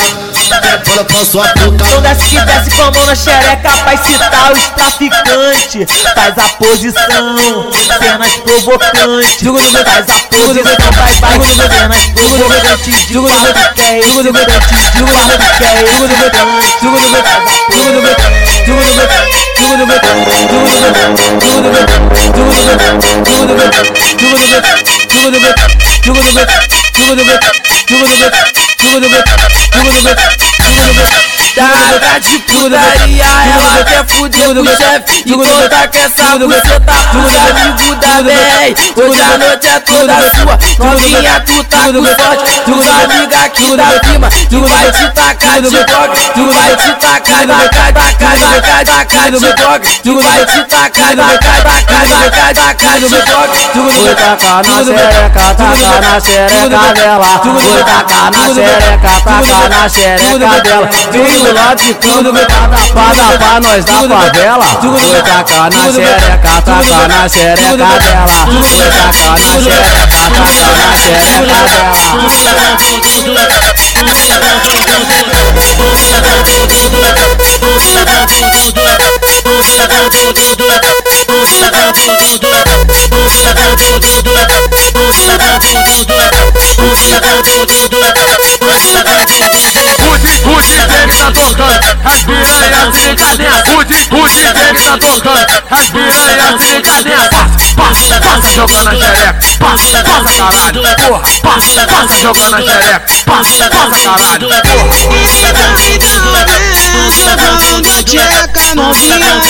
[0.61, 1.85] Trepa pra sua puta.
[1.85, 5.85] Então desce que desce com a mão na xereca pra excitar os traficantes.
[6.15, 7.35] Faz a posição,
[7.99, 9.41] cenas provocantes.
[9.83, 13.07] Faz a posição, vai, vai, cenas provocantes.
[13.07, 14.31] De quatro que é excitante,
[14.95, 15.81] de quatro que é
[28.81, 30.41] excitante.
[31.53, 37.35] Tá de putaria, ela quer fuder com o chefe E conta que essa buceta pros
[37.35, 42.87] amigos da bem Hoje a noite é toda sua, novinha tu tá com sorte Tus
[42.87, 47.93] amigas aqui da firma, tu vai te tacar de coque Tu vai te tacar, tacar,
[47.93, 53.59] tacar, tacar, tacar de coque Tu vai te tacar, tacar, tacar, tacar, tacar de coque
[53.73, 57.41] Tu Vou tacar na xereca, tacar na xereca dela.
[57.43, 60.89] Vou tacar na xereca, tacar na xereca dela.
[61.11, 64.65] Vem lá de quando cada pada pra nós da favela.
[64.81, 68.25] Vou tacar na xereca, tacar na xereca dela.
[68.45, 72.11] Vou tacar na xereca, tacar na xereca dela.
[88.61, 88.65] O
[90.61, 93.63] DJ que tá tocando, as piranhas se ligadinha.
[93.71, 94.07] O DJ
[94.73, 97.29] que tá tocando, as piranhas se ligadinha.
[97.31, 98.10] Passa, passa,
[99.71, 101.23] Passa, passa caralho, porra.
[101.41, 102.99] Passa, passa jogando a xereca.
[103.25, 104.91] Passa, passa caralho, porra.
[107.21, 109.41] Jogando a tcheca novinha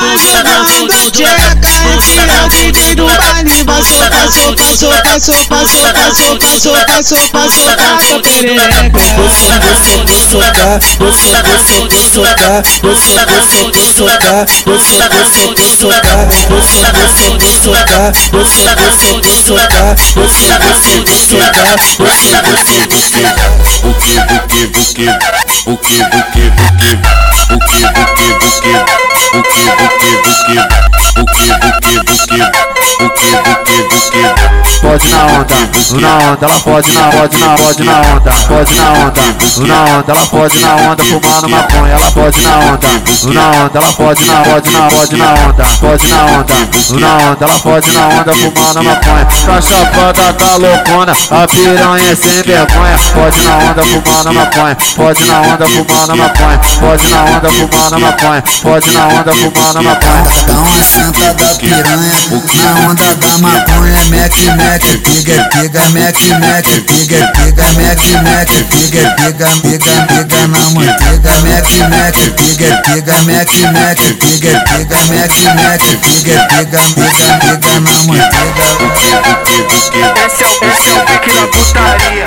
[0.00, 5.86] Vai jogando a tcheca Esse é o DJ do baile Passou, passou, passou, passou, passou,
[5.92, 13.12] passou, passou, passou, passou Passa perereca Você, você, você, socar Você, você, você, socar Você,
[13.26, 19.96] você, você, socar Você, você, você, socar Você, você, você, socar Você, você, você, socar
[19.96, 22.30] Você, você, socar Você,
[22.86, 25.08] você, que, o que, o que, o que,
[25.66, 29.42] o que, o que, o que, o que, o que, o que, o que, o
[29.42, 29.66] que,
[30.62, 35.08] o que, o que, o que, o que, o que, o que, o que, Pode
[35.10, 35.54] na onda,
[36.00, 39.22] na onda, ela pode na, pode na, pode na onda, pode na onda,
[39.64, 42.88] na onda, ela pode na onda, fumando maconha, ela pode na onda,
[43.32, 46.54] na onda, ela pode na, pode na, pode na onda, pode na onda,
[46.98, 52.14] na onda, ela pode na onda, fumando maconha, tá chapada, tá loucona, a piranha é
[52.14, 57.50] sem vergonha, pode na onda, fumando maconha, pode na onda, fumando maconha, pode na onda,
[57.50, 60.24] fumando maconha, pode na onda, fumando maconha.
[60.46, 62.12] Dá uma senta da piranha
[62.54, 69.14] na onda da maconha, mec, mec, piga, piga, mec, mec, piga, piga, mec, mec, piga,
[69.16, 75.82] piga, piga, piga na manteiga, mec, mec, piga, piga, mec, mec, piga, piga, mec, mec,
[76.00, 78.81] piga, piga, piga, piga na manteiga.
[78.82, 82.24] Esse é o, esse é o pique da putaria.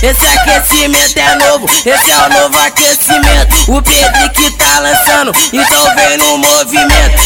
[0.00, 3.72] Esse aquecimento é novo, esse é o novo aquecimento.
[3.72, 7.24] O Pedro que tá lançando, então vem no movimento.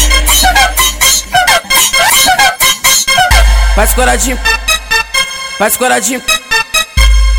[3.79, 4.37] Faz coradinho,
[5.57, 6.21] faz coradinho,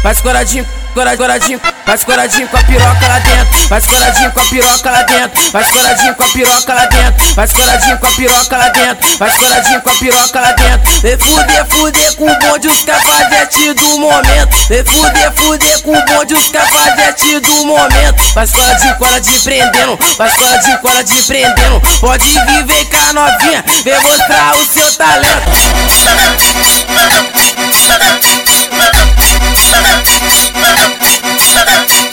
[0.03, 4.45] faz coradinho, cora- coradinho, faz coradinho com a piroca lá dentro, faz coradinho com a
[4.45, 8.57] piroca lá dentro, faz coradinho com a piroca lá dentro, faz coradinho com a piroca
[8.57, 11.01] lá dentro, faz coradinho com a piroca lá dentro.
[11.03, 14.57] Vem fuder, fuder com o bonde, os cafajete do momento.
[14.69, 18.23] Vem fuder, fuder com o bonde, os cafajete do momento.
[18.35, 21.83] Faz coradinho, coradinho prendendo, faz coradinho, coradinho prendendo.
[22.01, 25.51] Pode vir, vem cá novinha, vem mostrar o seu talento.
[31.71, 32.10] Thank you.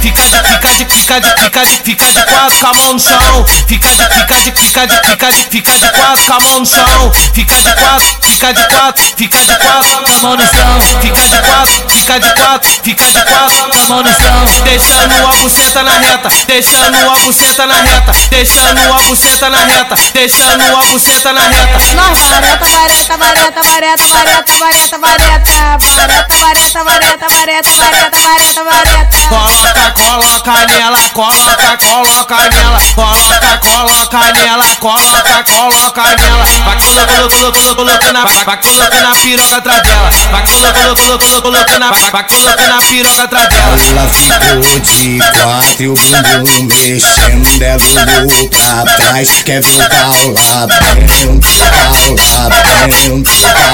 [0.00, 3.00] Fica de, fica de, fica de, fica de, fica de quatro com a mão no
[3.00, 3.46] chão.
[3.66, 6.66] Fica de, fica de, fica de, fica de, fica de quatro com a mão no
[6.66, 7.12] chão.
[7.34, 10.80] Fica de quatro, fica de quatro, fica de quatro com a mão no chão.
[11.00, 14.62] Fica de quatro, fica de quatro, fica de quatro com a mão no chão.
[14.64, 19.96] Deixando a buceta na reta, deixando a buceta na reta, deixando a buceta na reta,
[20.12, 21.78] deixando a buceta na reta.
[21.94, 29.23] Nós vareta, vareta, vareta, vareta, vareta, vareta, vareta, vareta, vareta, vareta, vareta, vareta, vareta, vareta.
[29.28, 36.44] Coloca, coloca nela, coloca, coloca nela, coloca, coloca nela, coloca, coloca nela.
[36.64, 40.10] Vai colocando, colocando, colocando, vai, colocando a piroca atrás dela.
[40.30, 43.76] Vai colocando, colocando, colocando, vai, colocando a piroca atrás dela.
[43.90, 49.88] Ela ficou de quatro e o bumbum mexendo, ela olhou pra trás, quer ver o
[49.88, 52.58] pau lá dentro, pau lá
[52.92, 53.72] dentro, pau lá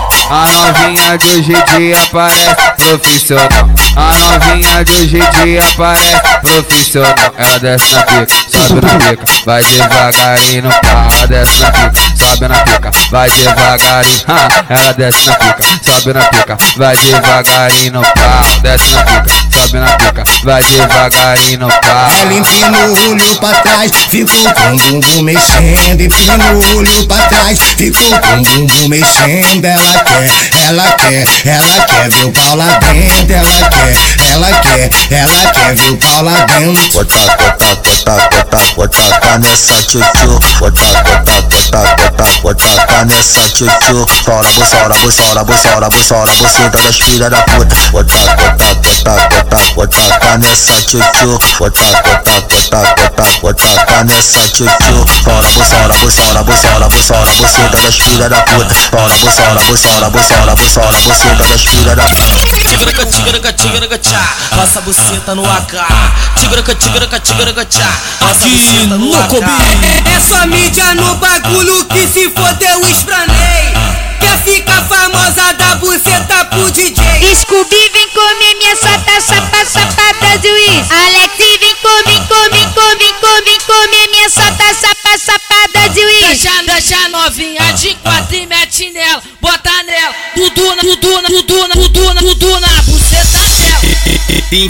[0.02, 0.07] you.
[0.31, 3.70] A novinha de hoje em dia parece profissional.
[3.97, 7.14] A novinha de hoje em dia parece profissional.
[7.39, 11.09] Ela desce na pica, sobe na pica, vai devagarinho no pau.
[11.16, 14.24] Ela desce na pica, sobe na pica, vai devagarinho.
[14.29, 18.61] Ha, ela desce na pica, sobe na pica, vai devagarinho no pau.
[18.61, 22.11] Desce na pica, sobe na pica, vai devagarinho no pau.
[22.20, 26.01] Ela empina o olho pra trás, ficou com o bumbum mexendo.
[26.03, 29.64] Empina o olho pra trás, ficou com o bumbum mexendo.
[29.64, 30.17] Ela quer,
[30.66, 33.34] ela quer, ela quer ver o pau lá dentro.
[33.34, 33.96] Ela quer,
[34.32, 36.92] ela quer, ela quer ver o pau lá dentro.
[36.92, 40.40] Bota, bota, bota, bota, bota, tá nessa tchutchu.
[40.58, 44.06] Bota, bota, bota, bota, bota, tá nessa tchutchu.
[44.24, 47.76] Sora, buçora, buçora, buçora, buçora, buceta das filhas da puta.
[47.92, 51.38] Bota, bota, bota, bota, bota, tá nessa tchutchu.
[51.58, 55.06] Bota, bota, bota, bota, bota, tá nessa tchutchu.
[55.24, 58.74] Sora, buçora, buçora, buçora, buçora, buceta das filhas da puta.
[58.90, 62.04] Sora, buçora, buçora, buceta, buceta, buceta, buceta das filhas da
[62.68, 64.36] Tigraca, tigraca, tigraca, tchá.
[64.56, 65.74] Passa a buceta no AK.
[66.36, 67.88] Tigraca, tigraca, tigraca, tchá.
[68.30, 68.98] Aqui no
[69.28, 74.07] Cobi é, é, é só mídia no bagulho que se fodeu, espranei.
[74.20, 77.02] Quer ficar famosa da buceta pro DJ.
[77.40, 80.90] Scooby vem comer minha sapa, sapa, sapada juiz.
[80.90, 86.40] Alex vem comer, comer, comer, comer, comer minha sapa, sapa, sapada juiz.
[86.40, 91.68] Deixa, deixa novinha de quatro e mete nela, bota nela, tudo na, tudo na, tudo
[91.68, 93.57] na, tudo na, tudo na buceta.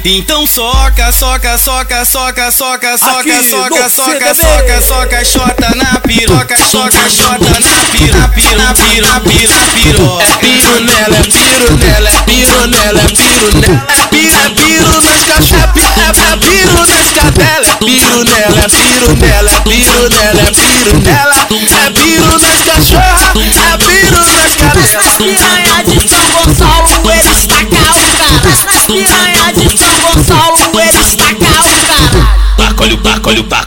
[0.04, 7.08] Então soca, soca, soca, soca, soca, soca, soca, soca, soca, soca, chota na piroca, soca,
[7.08, 10.20] chota na pira, pira, pira, pira, piro.
[10.20, 13.86] É piro nela, é piro nela, é piro nela, é piro nela.
[13.88, 17.68] É piro, é piro nas cachapes, é piro nas cadelas.
[17.68, 21.34] É piro nela, é piro nela, é piro nela, é piro nela.
[21.38, 25.67] É piro nas cachorras, é piro nas cadelas.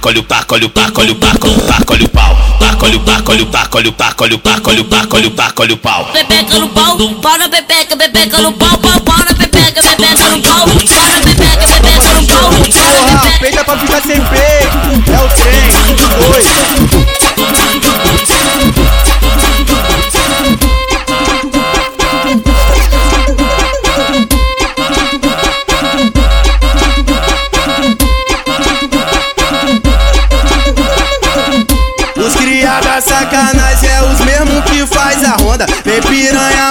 [0.01, 2.09] paco, olha o paco, olha o paco, olha o paco, olha o paco, olha o
[2.09, 2.35] pau.
[2.59, 4.85] Paco, olha o paco, olha o paco, olha o paco, olha o paco, olha o
[4.85, 6.05] paco, olha o paco, olha o pau.
[6.05, 10.41] Pepeca no pau, pau na pepeca, pepeca no pau, pau, pau na pepeca, pepeca no
[10.41, 13.39] pau, pau na pepeca, pepeca no pau, pau.
[13.39, 15.69] Peita pra ficar sem peito, é o trem,
[16.19, 17.00] dois.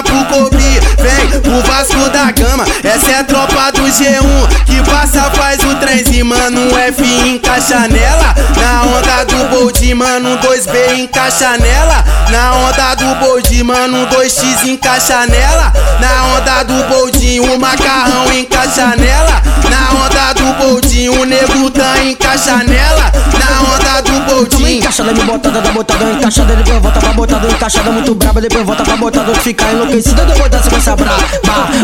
[0.03, 2.65] Pro Cobi, vem pro Vasco da Gama.
[2.83, 6.77] Essa é a tropa do G1 que passa, faz o trenzinho, mano.
[6.79, 8.35] F encaixa nela.
[8.57, 9.25] Na onda
[9.61, 10.39] Bold, mano.
[10.39, 12.03] 2B encaixa nela.
[12.31, 14.07] Na onda do Bold, mano.
[14.07, 15.71] 2X encaixa nela.
[16.01, 19.43] Na onda do Bold, o macarrão encaixa nela.
[19.69, 21.71] Na onda do Bold, o nego
[22.03, 23.13] encaixa nela.
[23.39, 24.61] Na onda do Bold.
[24.71, 28.83] Encaixada, me botada, da botada, encaixada, depois volta pra botada, encaixada muito braba, depois volta
[28.85, 31.25] pra botada, fica enlouquecida, depois da sequência braba.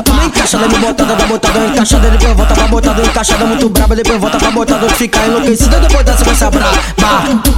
[0.09, 4.21] Uma encaixada, me botada, da botada, encaixada, depois volta pra botada, encaixada muito braba, depois
[4.21, 6.79] volta pra botada, fica enlouquecida, depois da sequência braba.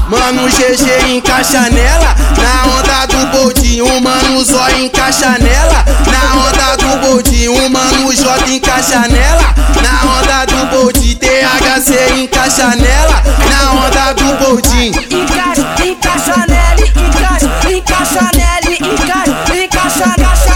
[0.09, 2.15] Mano, GG encaixa nela.
[2.39, 5.85] Na onda do Bold, o mano Zói encaixa nela.
[6.11, 9.55] Na onda do Bold, o mano J encaixa nela.
[9.83, 13.23] Na onda do Bold, THC encaixa nela.
[13.51, 14.67] Na onda do Bold.
[14.79, 19.31] Encaixa, encaixa nele, encaixa, encaixa nele, encaixa,
[19.63, 20.55] encaixa, encaixa,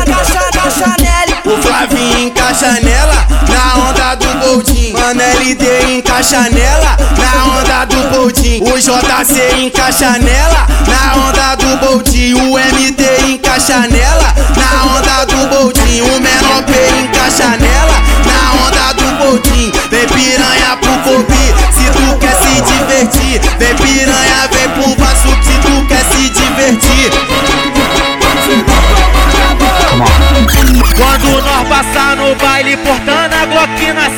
[0.00, 1.34] encaixa, encaixa, nele.
[1.44, 2.93] O Flavinho encaixa nela.
[5.04, 8.62] Mano LD encaixa nela, na onda do Boldin.
[8.62, 12.32] O JC encaixa nela, na onda do Boldin.
[12.34, 16.00] O MT encaixa nela, na onda do Boldin.
[16.00, 19.72] O menor P encaixa nela, na onda do Boldin.
[19.90, 23.40] Vem piranha pro Kobe, se tu quer se divertir.
[23.58, 27.10] Vem piranha, vem pro Vasco, se tu quer se divertir.
[30.96, 34.10] Quando nós passar no baile, portando a Glock na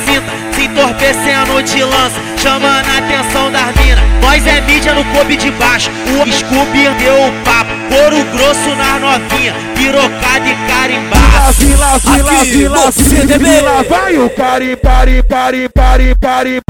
[0.87, 4.03] entorpecendo de lança, chamando a atenção das minas.
[4.21, 9.01] Nós é mídia no coube de baixo, o Scooby deu o papo, couro grosso nas
[9.01, 11.51] novinha, pirocada e carimbada.
[11.53, 16.61] Vila, vila, vila, vila, vila, vai o cari, pari, pari, pari, pari.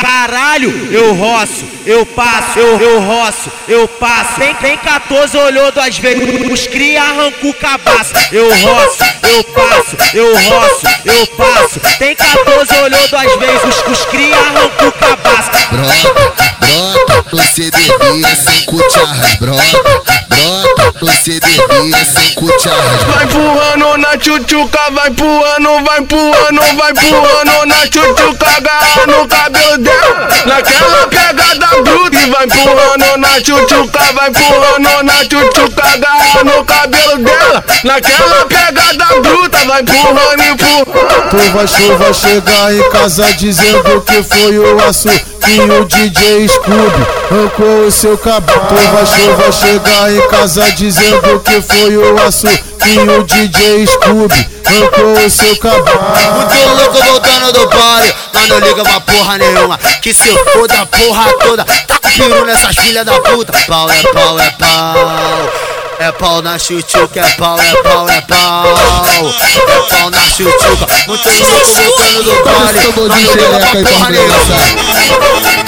[0.00, 4.34] Caralho, eu roço, eu passo, eu, eu roço, eu passo.
[4.36, 8.12] Tem, tem 14 olhou duas vezes, os cria arrancou o cabaço.
[8.30, 11.80] Eu roço, eu passo, eu roço, eu passo.
[11.98, 15.50] Tem 14 olhou duas vezes, os, os cria arrancou o cabaço.
[15.70, 19.34] Brota, brota, você bebia sem cucharras.
[19.36, 23.02] Brota, brota, você bebia sem cucharras.
[23.04, 29.78] Vai voando na tchutchuca, vai voando, vai voando, vai voando na tchutchuca, agarra no cabelo
[29.78, 30.28] dela.
[30.46, 37.18] Naquela pegada bruta e vai voando na tchutchuca, vai voando na tchutchuca, agarra no cabelo
[37.18, 37.64] dela.
[37.84, 41.12] Naquela pegada bruta, vai voando e voando.
[41.32, 47.86] Chuva, chuva chegar em casa dizendo que foi o aço que o DJ Scooby arrancou
[47.86, 48.60] o seu cabelo.
[48.68, 55.24] Chuva, chuva chegar em casa dizendo que foi o aço que o DJ Scooby arrancou
[55.24, 56.00] o seu cabelo.
[56.36, 59.78] Muito louco voltando do party, mas não liga pra porra nenhuma.
[60.02, 63.52] Que se foda a porra toda, tá com peru nessas filhas da puta.
[63.66, 65.52] Pau é pau, é pau.
[65.98, 68.66] É pau na chuchuca, é pau, é pau, é pau.
[68.66, 70.86] É pau na chuchuca.
[71.06, 75.61] Muito louco voltando do party, mas não liga pra porra nenhuma.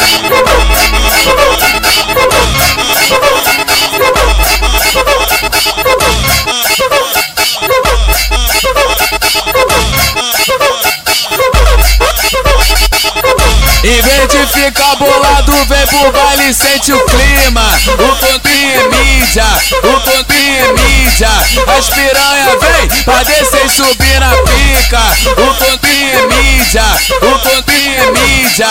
[5.87, 6.44] Yeah.
[13.85, 17.79] Em vez de ficar bolado, vem pro baile e sente o clima.
[17.93, 19.45] O pontinho é mídia,
[19.83, 21.29] o pontinho é mídia.
[21.77, 25.03] As piranha vem pra descer e subir na pica.
[25.33, 26.83] O pontinho é mídia,
[27.21, 28.69] o pontinho é mídia.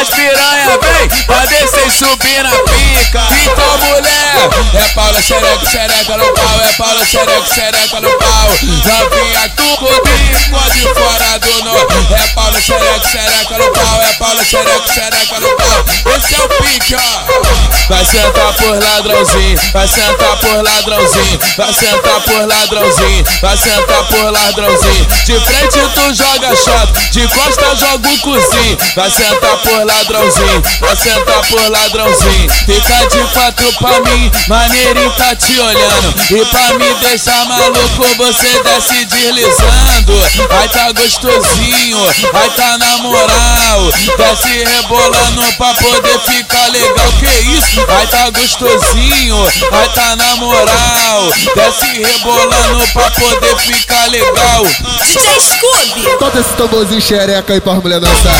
[0.00, 3.22] As piranha vem pra descer e subir na pica.
[3.44, 6.60] Então, mulher, é Paula xereca, xereca no pau.
[6.60, 8.48] É Paula xereca, xereca no pau.
[8.50, 12.16] Novinha, tu pontinho, pode fora do nó.
[12.16, 14.02] É Paula xereca, xereca no pau.
[14.02, 14.44] É Paula
[14.92, 15.84] xereca no pau.
[16.16, 17.76] Esse é o pique, ó.
[17.88, 24.30] Vai sentar por ladrãozinho, vai sentar por ladrãozinho, vai sentar por ladrãozinho, vai sentar por
[24.32, 25.06] ladrãozinho.
[25.24, 28.78] De frente tu joga shot, de costa joga o cozinho.
[28.96, 32.50] Vai sentar por ladrãozinho, vai sentar por ladrãozinho.
[32.66, 36.14] Fica de quatro pra mim, maneirinho tá te olhando.
[36.30, 40.12] E pra me deixar maluco, você desce deslizando.
[40.58, 41.98] Aí tá gostosinho,
[42.34, 43.92] aí tá na moral.
[44.16, 47.12] Desce rebolando pra poder ficar legal.
[47.18, 47.80] Que isso?
[47.88, 51.30] Aí tá gostosinho, aí tá na moral.
[51.54, 54.64] Desce rebolando pra poder ficar legal.
[55.04, 56.16] DJ Scooby.
[56.18, 58.34] Toca esse tamborzinho xereca aí pra mulher dançar.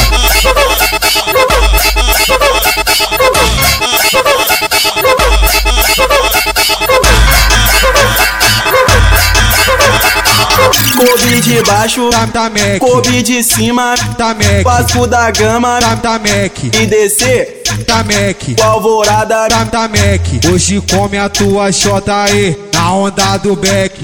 [11.06, 12.78] Kobe de baixo, Tá, tá, Mac.
[12.80, 14.64] Kobe de cima, Tá, Mac.
[14.64, 16.64] Vasco da Gama Tá, tá, Mac.
[16.64, 18.56] e descer Tá, Mac.
[18.58, 19.46] com alvorada.
[19.48, 20.44] Tá, tá, Mac.
[20.52, 22.56] Hoje come a tua xota aí.
[22.74, 23.94] Na onda do Beck.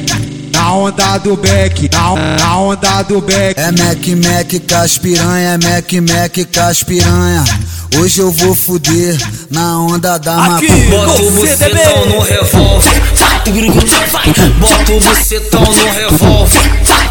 [0.53, 1.91] Na onda do Beck.
[1.93, 3.59] Na, na onda do Beck.
[3.59, 7.45] É Mac Mac caspiranha, é Mac Mac caspiranha.
[7.99, 9.17] Hoje eu vou fuder
[9.51, 10.89] na onda da maconha.
[10.89, 13.43] Bota o bucetão no revólver, vai,
[14.11, 14.51] vai.
[14.59, 17.11] Bota o bucetão no revólver, vai,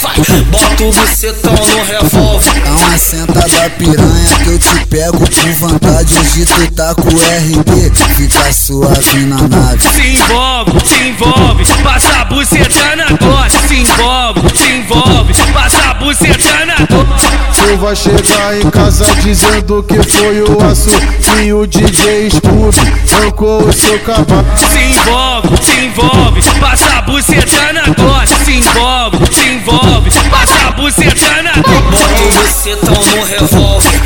[0.00, 0.40] vai.
[0.44, 2.62] Bota o bucetão no revólver.
[2.64, 6.14] Dá uma sentada piranha que eu te pego com vontade.
[6.18, 9.82] Hoje tu tá com o RB, fica suave na nave.
[9.82, 13.58] Se envolve, se envolve, passa a buceta na dose.
[13.68, 17.44] Se envolve, se envolve, passa a buceta na dose.
[17.54, 20.90] Chuva chegar em casa dizendo que foi o aço
[21.20, 22.78] que o DJ Scooby
[23.12, 24.44] arrancou o seu cabelo.
[24.56, 28.34] Se envolve, se envolve, passa a buceta na dose.
[28.44, 34.00] Se envolve, se envolve, passa a buceta na Bota o bucetão no revólver,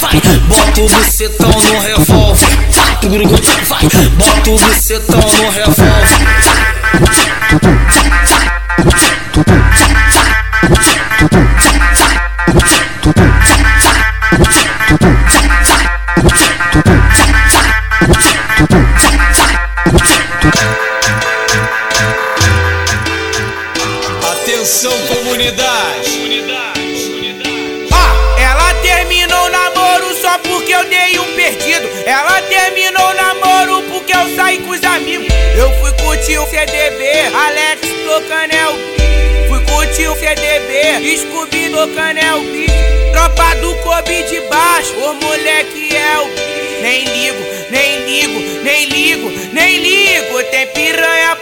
[0.00, 0.20] vai.
[0.48, 3.88] Bota o bucetão no revólver, vai.
[4.18, 6.02] Bota o bucetão no revólver.
[25.22, 26.20] Comunidade.
[28.38, 31.88] Ela terminou o namoro só porque eu dei um perdido.
[32.04, 35.28] Ela terminou o namoro porque eu saí com os amigos.
[35.56, 39.48] Eu fui curtir o CDB, Alex tocando é.
[39.48, 43.12] Fui curtir o CDB, Scooby tocando é.
[43.12, 46.82] Tropa do Kobe de baixo, o moleque é o.
[46.82, 50.42] Nem ligo, nem ligo, nem ligo, nem ligo.
[50.50, 51.36] Tem piranha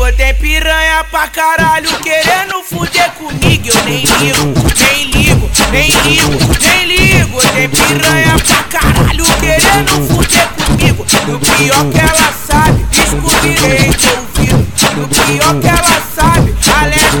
[0.00, 0.16] ligo.
[0.16, 3.68] Tem piranha pra caralho querendo fuder comigo.
[3.68, 7.40] Eu nem ligo, nem ligo, nem ligo, nem ligo.
[7.54, 11.06] Tem piranha pra caralho querendo fuder comigo.
[11.10, 14.66] E o pior que ela sabe, descobrirei ouvido.
[14.80, 17.14] E o pior que ela sabe, Alex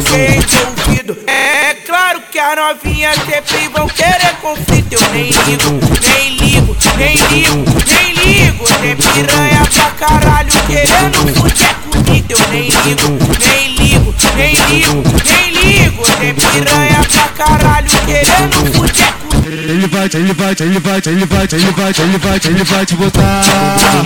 [0.66, 1.18] ouvido.
[1.26, 4.92] É claro que a novinha sempre vão querer conflito.
[4.92, 8.64] Eu nem ligo, nem ligo, nem ligo, nem ligo.
[8.80, 11.89] Tem piranha pra caralho querendo fuder comigo.
[12.30, 13.18] Eu nem ligo,
[13.48, 16.02] nem ligo, nem ligo, nem ligo.
[16.20, 19.19] Tem piranha pra caralho querendo fuder.
[19.62, 22.96] Ele vai, ele vai, ele vai, ele vai, ele vai, ele vai, ele vai te
[22.96, 23.42] botar.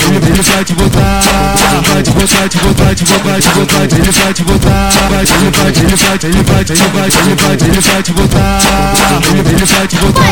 [0.05, 1.21] Ele, vai te botar.
[1.89, 4.91] Vai te botar, te botar, te botar, te botar, ele vai te botar.
[5.09, 8.61] Vai, ele vai, ele vai, ele vai, ele vai, ele vai, ele vai te botar.
[9.35, 10.23] Ele, vai te botar.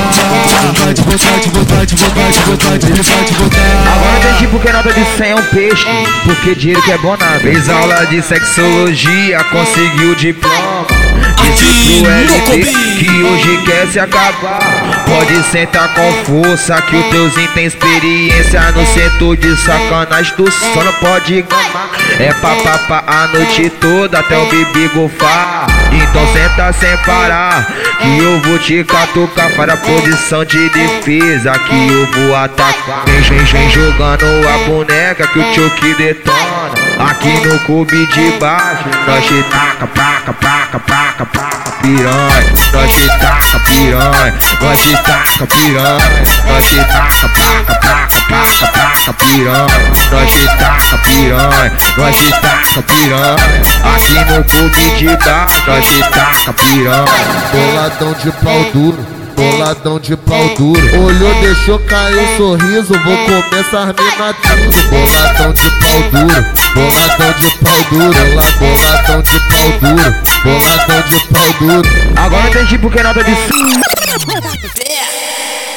[0.83, 3.93] Vai te botar, te botar, te botar, te botar, ele vai te botar.
[3.95, 5.87] Agora entendi porque nota de 100 é um peixe
[6.25, 11.02] Porque dinheiro que é bom nada Fez aula de sexologia, conseguiu diploma
[11.43, 15.03] Disse pro LP que hoje quer se acabar.
[15.13, 20.83] Pode sentar com força que o teuzinho tem experiência No setor de sacanagem do só
[20.83, 26.97] não pode gamar É papapá a noite toda até o bebê gofar Então senta sem
[26.99, 27.71] parar
[28.01, 29.53] Que eu vou te catucar.
[29.55, 33.05] Para a posição de defesa Que eu vou atacar.
[33.05, 38.85] Vem, vem, vem jogando a boneca que o choque detona Aqui no clube de baixo
[39.07, 42.55] Nós taca, placa, placa, placa, placa, piranha.
[42.73, 45.99] Nós taca, piranha Nós taca, piranha.
[46.47, 49.93] Nós taca, placa, placa, placa, placa, piranha.
[50.11, 53.63] Nós taca, piranha Nós taca, piranha.
[53.95, 57.05] Aqui no clube de baixo Nós taca, piranha.
[57.53, 59.22] Boladão de pau duro.
[59.51, 61.05] Boladão de pau duro.
[61.05, 62.93] Olhou, deixou cair um sorriso.
[62.93, 64.89] Vou começar a mina tudo.
[64.89, 66.47] Boladão de pau duro.
[66.75, 68.25] Boladão de pau duro.
[68.25, 70.15] Bola- Boladão de pau duro.
[70.45, 71.89] Boladão de pau duro.
[72.17, 73.33] Agora entendi porque nota de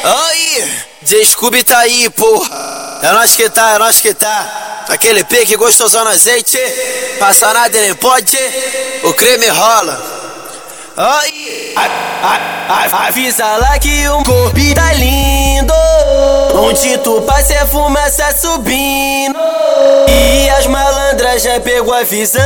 [0.04, 3.00] Aí, Scooby tá aí, porra.
[3.02, 4.86] É nós que tá, é nós que tá.
[4.90, 6.58] Aquele pique gostosão no azeite.
[7.20, 8.38] Passa nada nem pode.
[9.04, 10.25] O creme rola.
[13.08, 15.74] Avisa lá que o corpo tá lindo.
[16.54, 19.38] Onde tu passa é fumaça subindo.
[20.08, 22.42] E as malandras já pegou a visão.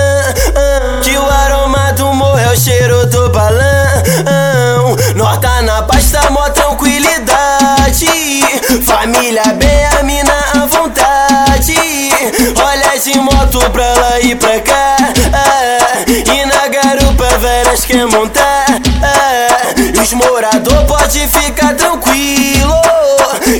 [1.03, 4.95] Que o aroma do morro é o cheiro do balão.
[5.15, 8.07] Nota na pasta, mó tranquilidade.
[8.83, 11.75] Família bem, a mina à vontade.
[12.65, 14.97] Olha de moto pra lá e pra cá.
[20.09, 22.73] Os morador pode ficar tranquilo.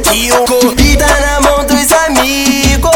[0.03, 2.91] Que o corpo tá na mão dos amigos.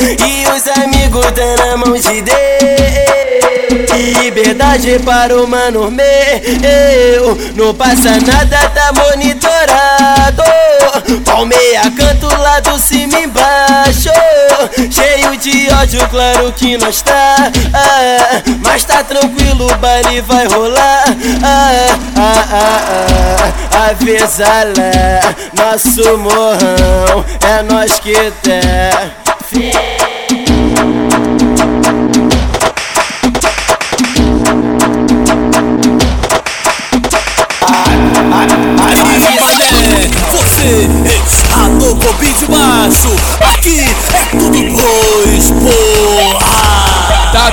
[0.00, 3.73] E os amigos tá na mão de Deus.
[3.96, 7.36] Liberdade para o mano meu.
[7.54, 10.42] Não passa nada, tá monitorado.
[11.24, 14.10] Palmeia canto lá do cima embaixo.
[14.90, 17.36] Cheio de ódio, claro que nós tá.
[17.72, 21.04] Ah, mas tá tranquilo, o baile vai rolar.
[21.42, 21.70] Ah,
[22.16, 25.34] ah, ah, ah, avisa lá.
[25.54, 29.24] Nosso morrão é nós que tá.
[29.56, 31.13] Aí,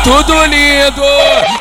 [0.03, 1.01] tudo lindo,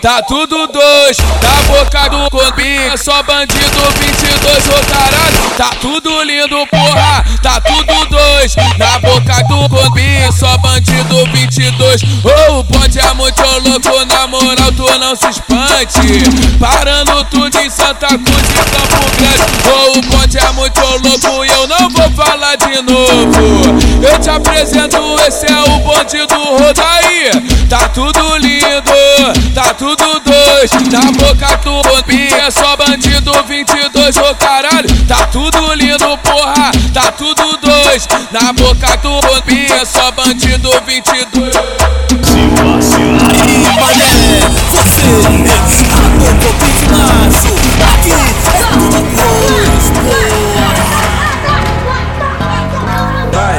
[0.01, 1.17] tá tudo dois.
[1.17, 5.51] Da boca do Cobi, é só bandido 22, ô caralho.
[5.57, 8.57] Tá tudo lindo, porra, tá tudo dois.
[8.79, 12.03] Na boca do Cobi, só bandido 22.
[12.25, 16.59] Ô, o bonde é muito louco, na moral, tu não se espante.
[16.59, 19.51] Parando tudo em Santa Cruz e Campo Grande.
[19.69, 23.79] Ô, o bonde é muito louco e eu não vou falar de novo.
[24.03, 24.97] Eu te apresento,
[25.27, 27.31] esse é o bonde do Rodaí.
[27.69, 30.71] Tá tudo lindo, tá tudo dois.
[30.91, 34.89] Na boca do Cobi, é só bandido 22, ô caralho.
[35.07, 37.71] Tá tudo lindo, porra, tá tudo dois.
[37.91, 38.09] 22.
[38.31, 41.53] Na boca do Bobi é só bandido 22.
[41.53, 44.41] Se vacilar aí, mané,
[44.71, 45.23] você é
[48.73, 49.01] tudo
[53.33, 53.59] Vai,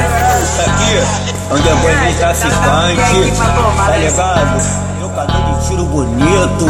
[0.66, 3.32] aqui é um depois de traficante,
[3.76, 4.91] tá ligado?
[5.92, 6.64] Bonito,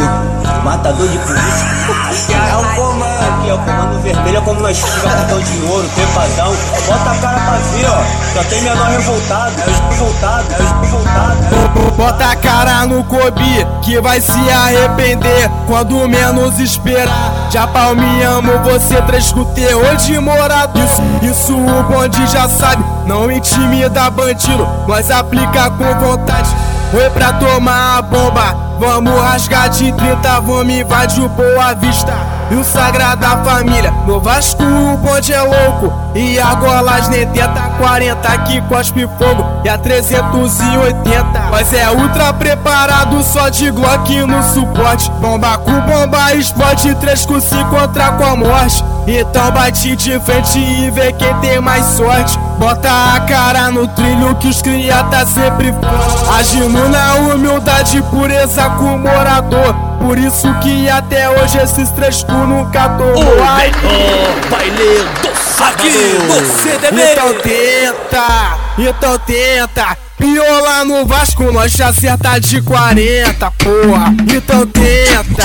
[0.65, 2.35] matador de polícia.
[2.35, 5.89] É o comando aqui, é o comando vermelho, é como nós fica cartão de ouro,
[5.95, 6.55] trepadão.
[6.87, 8.33] Bota a cara pra ver, ó.
[8.33, 11.93] Só tem menor revoltado, é revoltado, é revoltado.
[11.95, 17.47] Bota a cara no Kobe, que vai se arrepender quando menos esperar.
[17.51, 20.79] Já palmeamos você, três com terror de morado.
[20.79, 26.49] Isso, isso o bonde já sabe, não intimida bandido, nós aplica com vontade.
[26.91, 32.13] Foi pra tomar a bomba, vamos rasgar de 30, vamos invadir o Boa Vista.
[32.51, 35.93] E o Sagrada Família, no Vasco o bonde é louco.
[36.15, 39.61] E a golas nem tenta 40 que cospe fogo.
[39.63, 45.09] E a 380, mas é ultra preparado só de Glock no suporte.
[45.19, 48.83] Bomba com bomba, explode 3 com 5 contra com a morte.
[49.05, 52.37] Então bate de frente e vê quem tem mais sorte.
[52.57, 56.39] Bota a cara no trilho que os cria tá sempre forte.
[56.39, 59.73] Agindo na humildade, pureza com morador.
[59.99, 63.13] Por isso que até hoje esses três tu nunca tomou.
[63.13, 65.33] O melhor baile do.
[65.63, 65.89] Aqui
[66.27, 67.01] no CDB.
[67.13, 69.97] Então tenta, então tenta.
[70.17, 74.15] Piola no Vasco, nós te acerta de 40, porra.
[74.33, 75.43] Então tenta,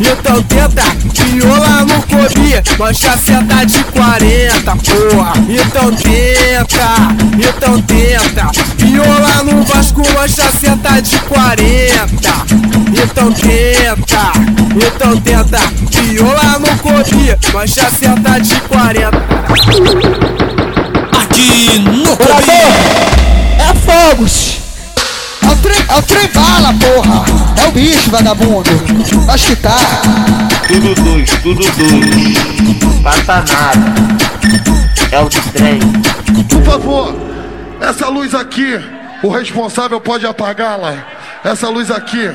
[0.00, 0.84] então tenta.
[1.12, 5.32] Piola no Kobe, nós te acerta de 40, porra.
[5.48, 6.94] Então tenta,
[7.48, 8.50] então tenta.
[8.76, 12.30] Piola no Vasco, nós te acerta de 40.
[13.02, 14.32] Então tenta,
[14.76, 15.58] então tenta.
[15.90, 19.24] Piola no Kobe, nós te acerta de 40.
[21.34, 22.12] Aqui no
[23.58, 24.60] É fogos!
[25.42, 27.24] É o trem, é o trem bala, porra!
[27.60, 28.70] É o bicho, vagabundo!
[29.28, 29.76] Acho que tá!
[30.68, 33.02] Tudo dois, tudo dois.
[33.02, 33.94] Passa nada.
[35.10, 35.80] É o trem.
[36.48, 37.16] Por favor,
[37.80, 38.80] essa luz aqui,
[39.20, 41.04] o responsável pode apagá-la.
[41.42, 42.30] Essa luz aqui,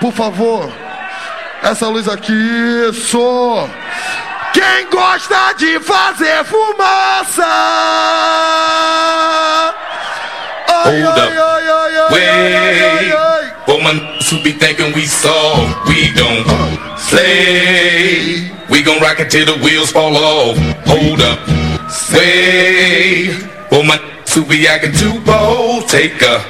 [0.00, 0.68] por favor.
[1.62, 2.32] Essa luz aqui,
[2.90, 3.68] isso.
[4.52, 7.44] Quem gosta de fazer fumaça?
[10.68, 11.42] Ai, Hold ai, up.
[11.42, 13.52] ai, ai, ai, Wait, ai, ai, ai.
[13.66, 13.92] for my
[14.30, 16.44] who be thinking we soft, we don't
[16.98, 18.50] slay.
[18.70, 20.56] We gon' rock it till the wheels fall off.
[20.86, 21.38] Hold up,
[22.14, 23.32] wait,
[23.68, 23.98] for my
[24.32, 26.40] who be acting too bold, take a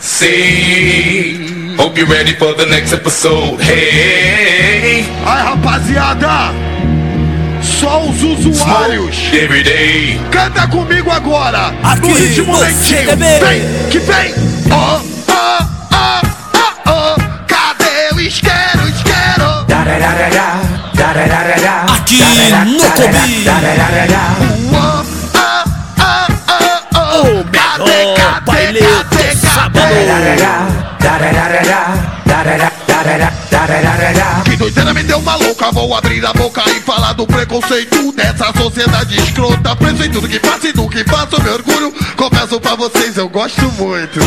[0.00, 1.76] seat.
[1.76, 3.60] Hope you're ready for the next episode.
[3.60, 6.52] Hey, Ai, rapaziada.
[7.78, 9.14] Só os usuários.
[9.14, 10.18] smoke every day.
[10.30, 11.74] Canta comigo agora.
[11.82, 13.16] Aqui no ritmo lentinho.
[13.16, 14.34] Vem, que vem.
[14.70, 16.22] Ó, ó, ó,
[16.54, 17.16] ó, ó.
[17.46, 19.66] Cadê o isqueiro, isqueiro?
[21.94, 22.22] Aqui
[22.64, 23.44] no Cobi.
[27.10, 29.86] O melhor baile do sábado.
[34.44, 39.16] Que doideira me deu maluca, vou abrir a boca e falar do preconceito dessa sociedade
[39.16, 39.76] escrota.
[39.76, 41.94] Preso em tudo que faço e do que faço, meu orgulho.
[42.16, 44.18] Confesso pra vocês, eu gosto muito.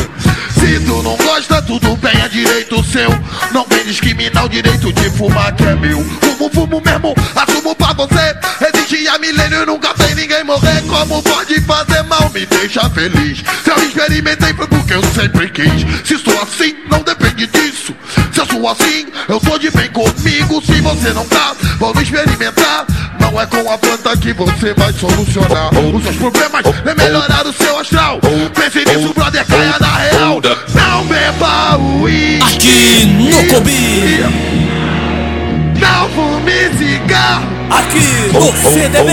[0.54, 3.10] Se tu não gosta, tudo bem, é direito seu.
[3.52, 6.02] Não vem discriminar o direito de fumar que é meu.
[6.22, 8.79] Fumo, fumo mesmo, assumo pra você.
[8.92, 10.82] Há milênio nunca tem ninguém morrer.
[10.88, 13.44] Como pode fazer mal, me deixa feliz.
[13.64, 15.86] Se eu experimentei foi porque eu sempre quis.
[16.04, 17.94] Se sou assim, não depende disso.
[18.32, 20.62] Se eu sou assim, eu sou de bem comigo.
[20.66, 22.86] Se você não tá, vamos experimentar.
[23.20, 26.66] Não é com a planta que você vai solucionar os seus problemas.
[26.86, 28.20] É melhorar o seu astral.
[28.56, 30.42] Pense nisso, brother, caia na real.
[30.74, 32.56] Não beba uísque.
[32.56, 34.60] Aqui no Cobi.
[36.16, 37.48] Fume cigarro.
[37.70, 39.12] Aqui no CDB.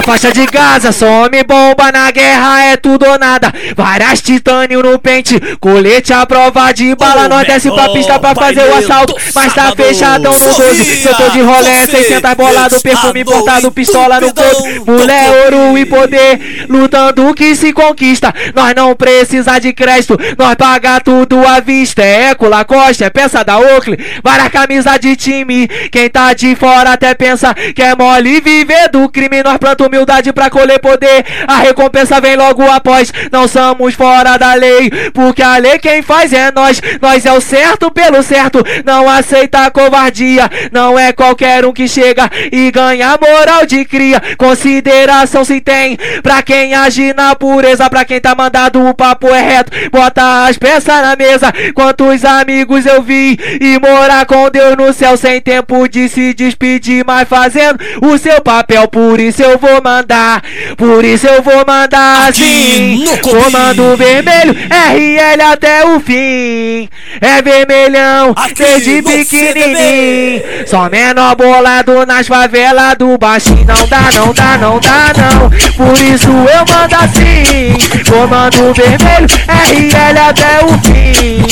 [0.00, 3.52] Na faixa de Gaza, só homem bomba na guerra é tudo ou nada.
[3.76, 7.28] Várias titânio no pente, colete à prova de bala.
[7.28, 10.84] Nós desce pra pista pra fazer o assalto, mas tá fechadão no 12.
[11.02, 14.90] Setor de rolé, 600 bolado, perfume importado, pistola no corpo.
[14.90, 18.32] Mulher, ouro e poder, lutando que se conquista.
[18.54, 22.02] Nós não precisa de crédito, nós paga tudo à vista.
[22.02, 25.68] É Eco, Lacoste, é peça da Oakley, várias camisas de time.
[25.92, 29.42] Quem tá de fora até pensa que é mole viver do crime.
[29.42, 31.24] Nós planta humildade pra colher poder.
[31.46, 33.12] A recompensa vem logo após.
[33.30, 36.80] Não somos fora da lei, porque a lei quem faz é nós.
[37.02, 38.64] Nós é o certo pelo certo.
[38.84, 40.48] Não aceita covardia.
[40.70, 44.22] Não é qualquer um que chega e ganha moral de cria.
[44.38, 47.90] Consideração se tem pra quem age na pureza.
[47.90, 49.72] Pra quem tá mandado, o papo é reto.
[49.90, 51.52] Bota as peças na mesa.
[51.74, 57.04] Quantos amigos eu vi e morar com Deus no céu sem tempo de se despedir,
[57.04, 58.86] mas fazendo o seu papel.
[58.88, 60.42] Por isso eu vou mandar,
[60.76, 63.04] por isso eu vou mandar assim.
[63.22, 66.88] Comando vermelho, RL até o fim.
[67.20, 70.42] É vermelhão, desde pequenininho.
[70.66, 73.66] Só menor bolado nas favelas do baixinho.
[73.66, 75.50] Não dá, não dá, não dá, não.
[75.50, 77.76] Por isso eu mando assim.
[78.08, 81.42] Comando vermelho, RL até o fim.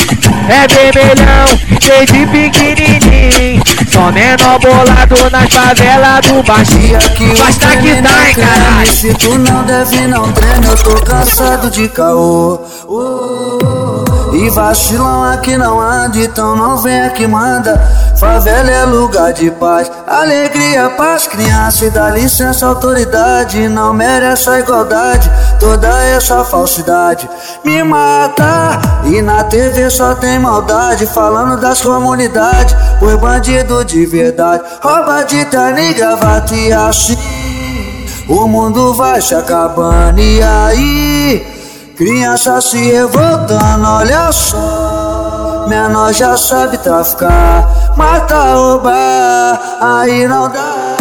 [0.48, 1.46] É vermelhão,
[1.80, 3.62] desde pequenininho.
[3.90, 6.98] Só menor bolado nas favelas do baixinho.
[7.38, 8.86] Basta que tá, caralho.
[8.86, 12.60] Se tu não deve, não treina, eu tô cansado de caô.
[12.86, 17.78] Uh, e vacilão aqui não anda, então não vem aqui manda.
[18.18, 21.82] Favela é lugar de paz, alegria pras crianças.
[21.82, 25.30] E dá licença, autoridade, não merece a igualdade.
[25.60, 27.28] Toda essa falsidade
[27.64, 28.80] me mata.
[29.04, 32.74] E na TV só tem maldade, falando das comunidades.
[32.98, 37.37] Por bandido de verdade, rouba de terno e gravata e assim.
[38.28, 41.46] O mundo vai se acabando e aí?
[41.96, 45.64] Criança se revoltando, olha só.
[45.66, 50.96] Menor já sabe traficar Mata, roubar, aí não dá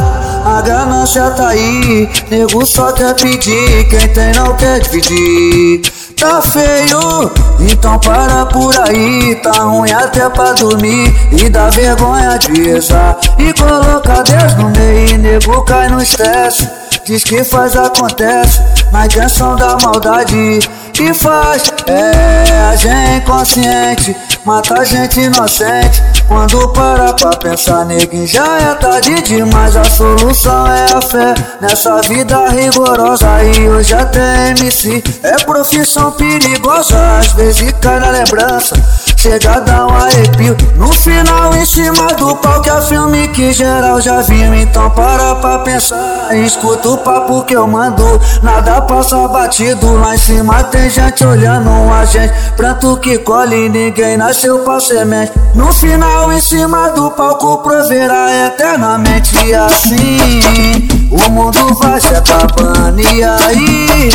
[0.46, 2.10] A ganância tá aí.
[2.32, 5.82] Nego só quer pedir Quem tem não quer dividir.
[6.18, 9.36] Tá feio, então para por aí.
[9.36, 13.18] Tá ruim até pra dormir E dá vergonha de rezar.
[13.38, 18.62] E colocar Deus no meio E nego cai no estresse Diz que faz, acontece
[18.92, 20.60] Na intenção da maldade.
[20.94, 26.02] Que faz, é a gente inconsciente Mata gente inocente.
[26.28, 29.76] Quando para pra pensar Neguinho já é tarde demais.
[29.76, 33.44] A solução é a fé Nessa vida rigorosa.
[33.44, 37.20] E hoje até MC É profissão perigosa.
[37.20, 38.76] Às vezes cai na lembrança
[39.18, 40.56] Chega a dar um arrepio.
[40.76, 44.54] No final em cima do palco é filme que geral já viu.
[44.54, 48.22] Então para pra pensar Escuta o papo que eu mando.
[48.44, 52.34] Nada passa batido Lá em cima tem gente olhando a gente.
[52.56, 59.54] Pranto que colhe ninguém nasceu pra semente No final em cima do palco proverá eternamente
[59.56, 64.10] assim o mundo vai se acabando E aí?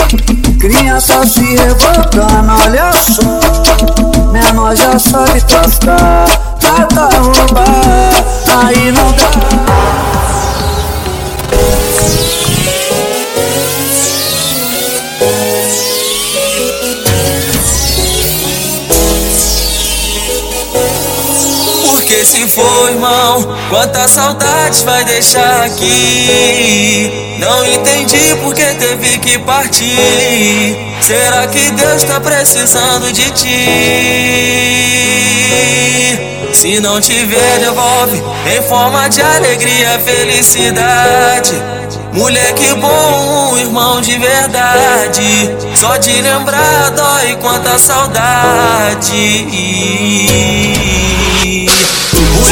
[0.59, 4.33] Criança se revoltando Olha só.
[4.33, 6.27] Menor já sabe traficar
[6.61, 8.25] Trata roubar
[8.67, 10.12] Aí não dá
[22.25, 27.37] Se for, irmão, quantas saudades vai deixar aqui?
[27.41, 30.77] Não entendi porque teve que partir.
[31.01, 33.67] Será que Deus tá precisando de ti?
[36.55, 38.23] Se não tiver, devolve
[38.57, 41.61] em forma de alegria, felicidade.
[42.13, 45.51] Moleque bom, irmão de verdade.
[45.75, 49.49] Só de lembrar dói quanta saudade.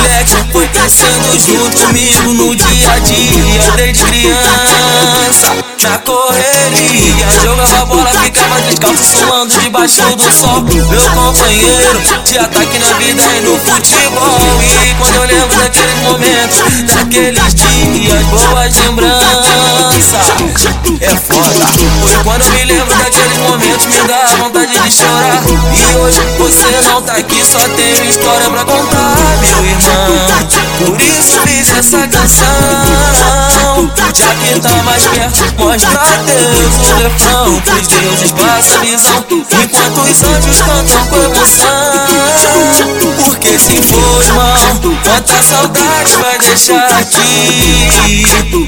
[0.01, 7.31] Moleque foi crescendo junto comigo no dia a dia Desde criança, na correria.
[7.43, 10.61] Jogava bola, ficava descalço, suando debaixo do sol.
[10.63, 14.39] Meu companheiro, de ataque na vida e no futebol.
[14.85, 20.29] E quando eu lembro daqueles momentos, daqueles dias Boas lembranças,
[21.01, 21.67] é foda.
[22.03, 25.43] Foi quando eu me lembro daqueles momentos, me dá vontade de chorar.
[25.73, 30.31] E hoje você não tá aqui, só tenho história pra contar, meu irmão.
[30.87, 32.47] Por isso fiz essa canção.
[34.15, 39.25] Já que tá mais perto, mostra a Deus o refrão Pros deuses passa a visão
[39.31, 41.69] Enquanto os anjos cantam com emoção.
[43.25, 47.87] Porque se for irmão, quanta saudade vai deixar aqui?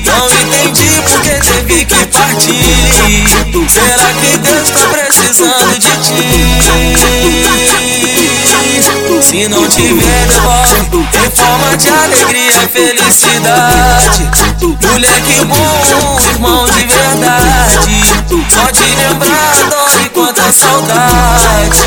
[0.05, 1.87] Não entendi porque teve
[3.69, 7.92] Será que Deus tá precisando de ti?
[9.21, 14.31] Se não tiver, devolve em forma de alegria e felicidade.
[14.63, 18.01] Moleque bom, irmão de verdade.
[18.49, 21.83] só de lembrar, dói quanta saudade.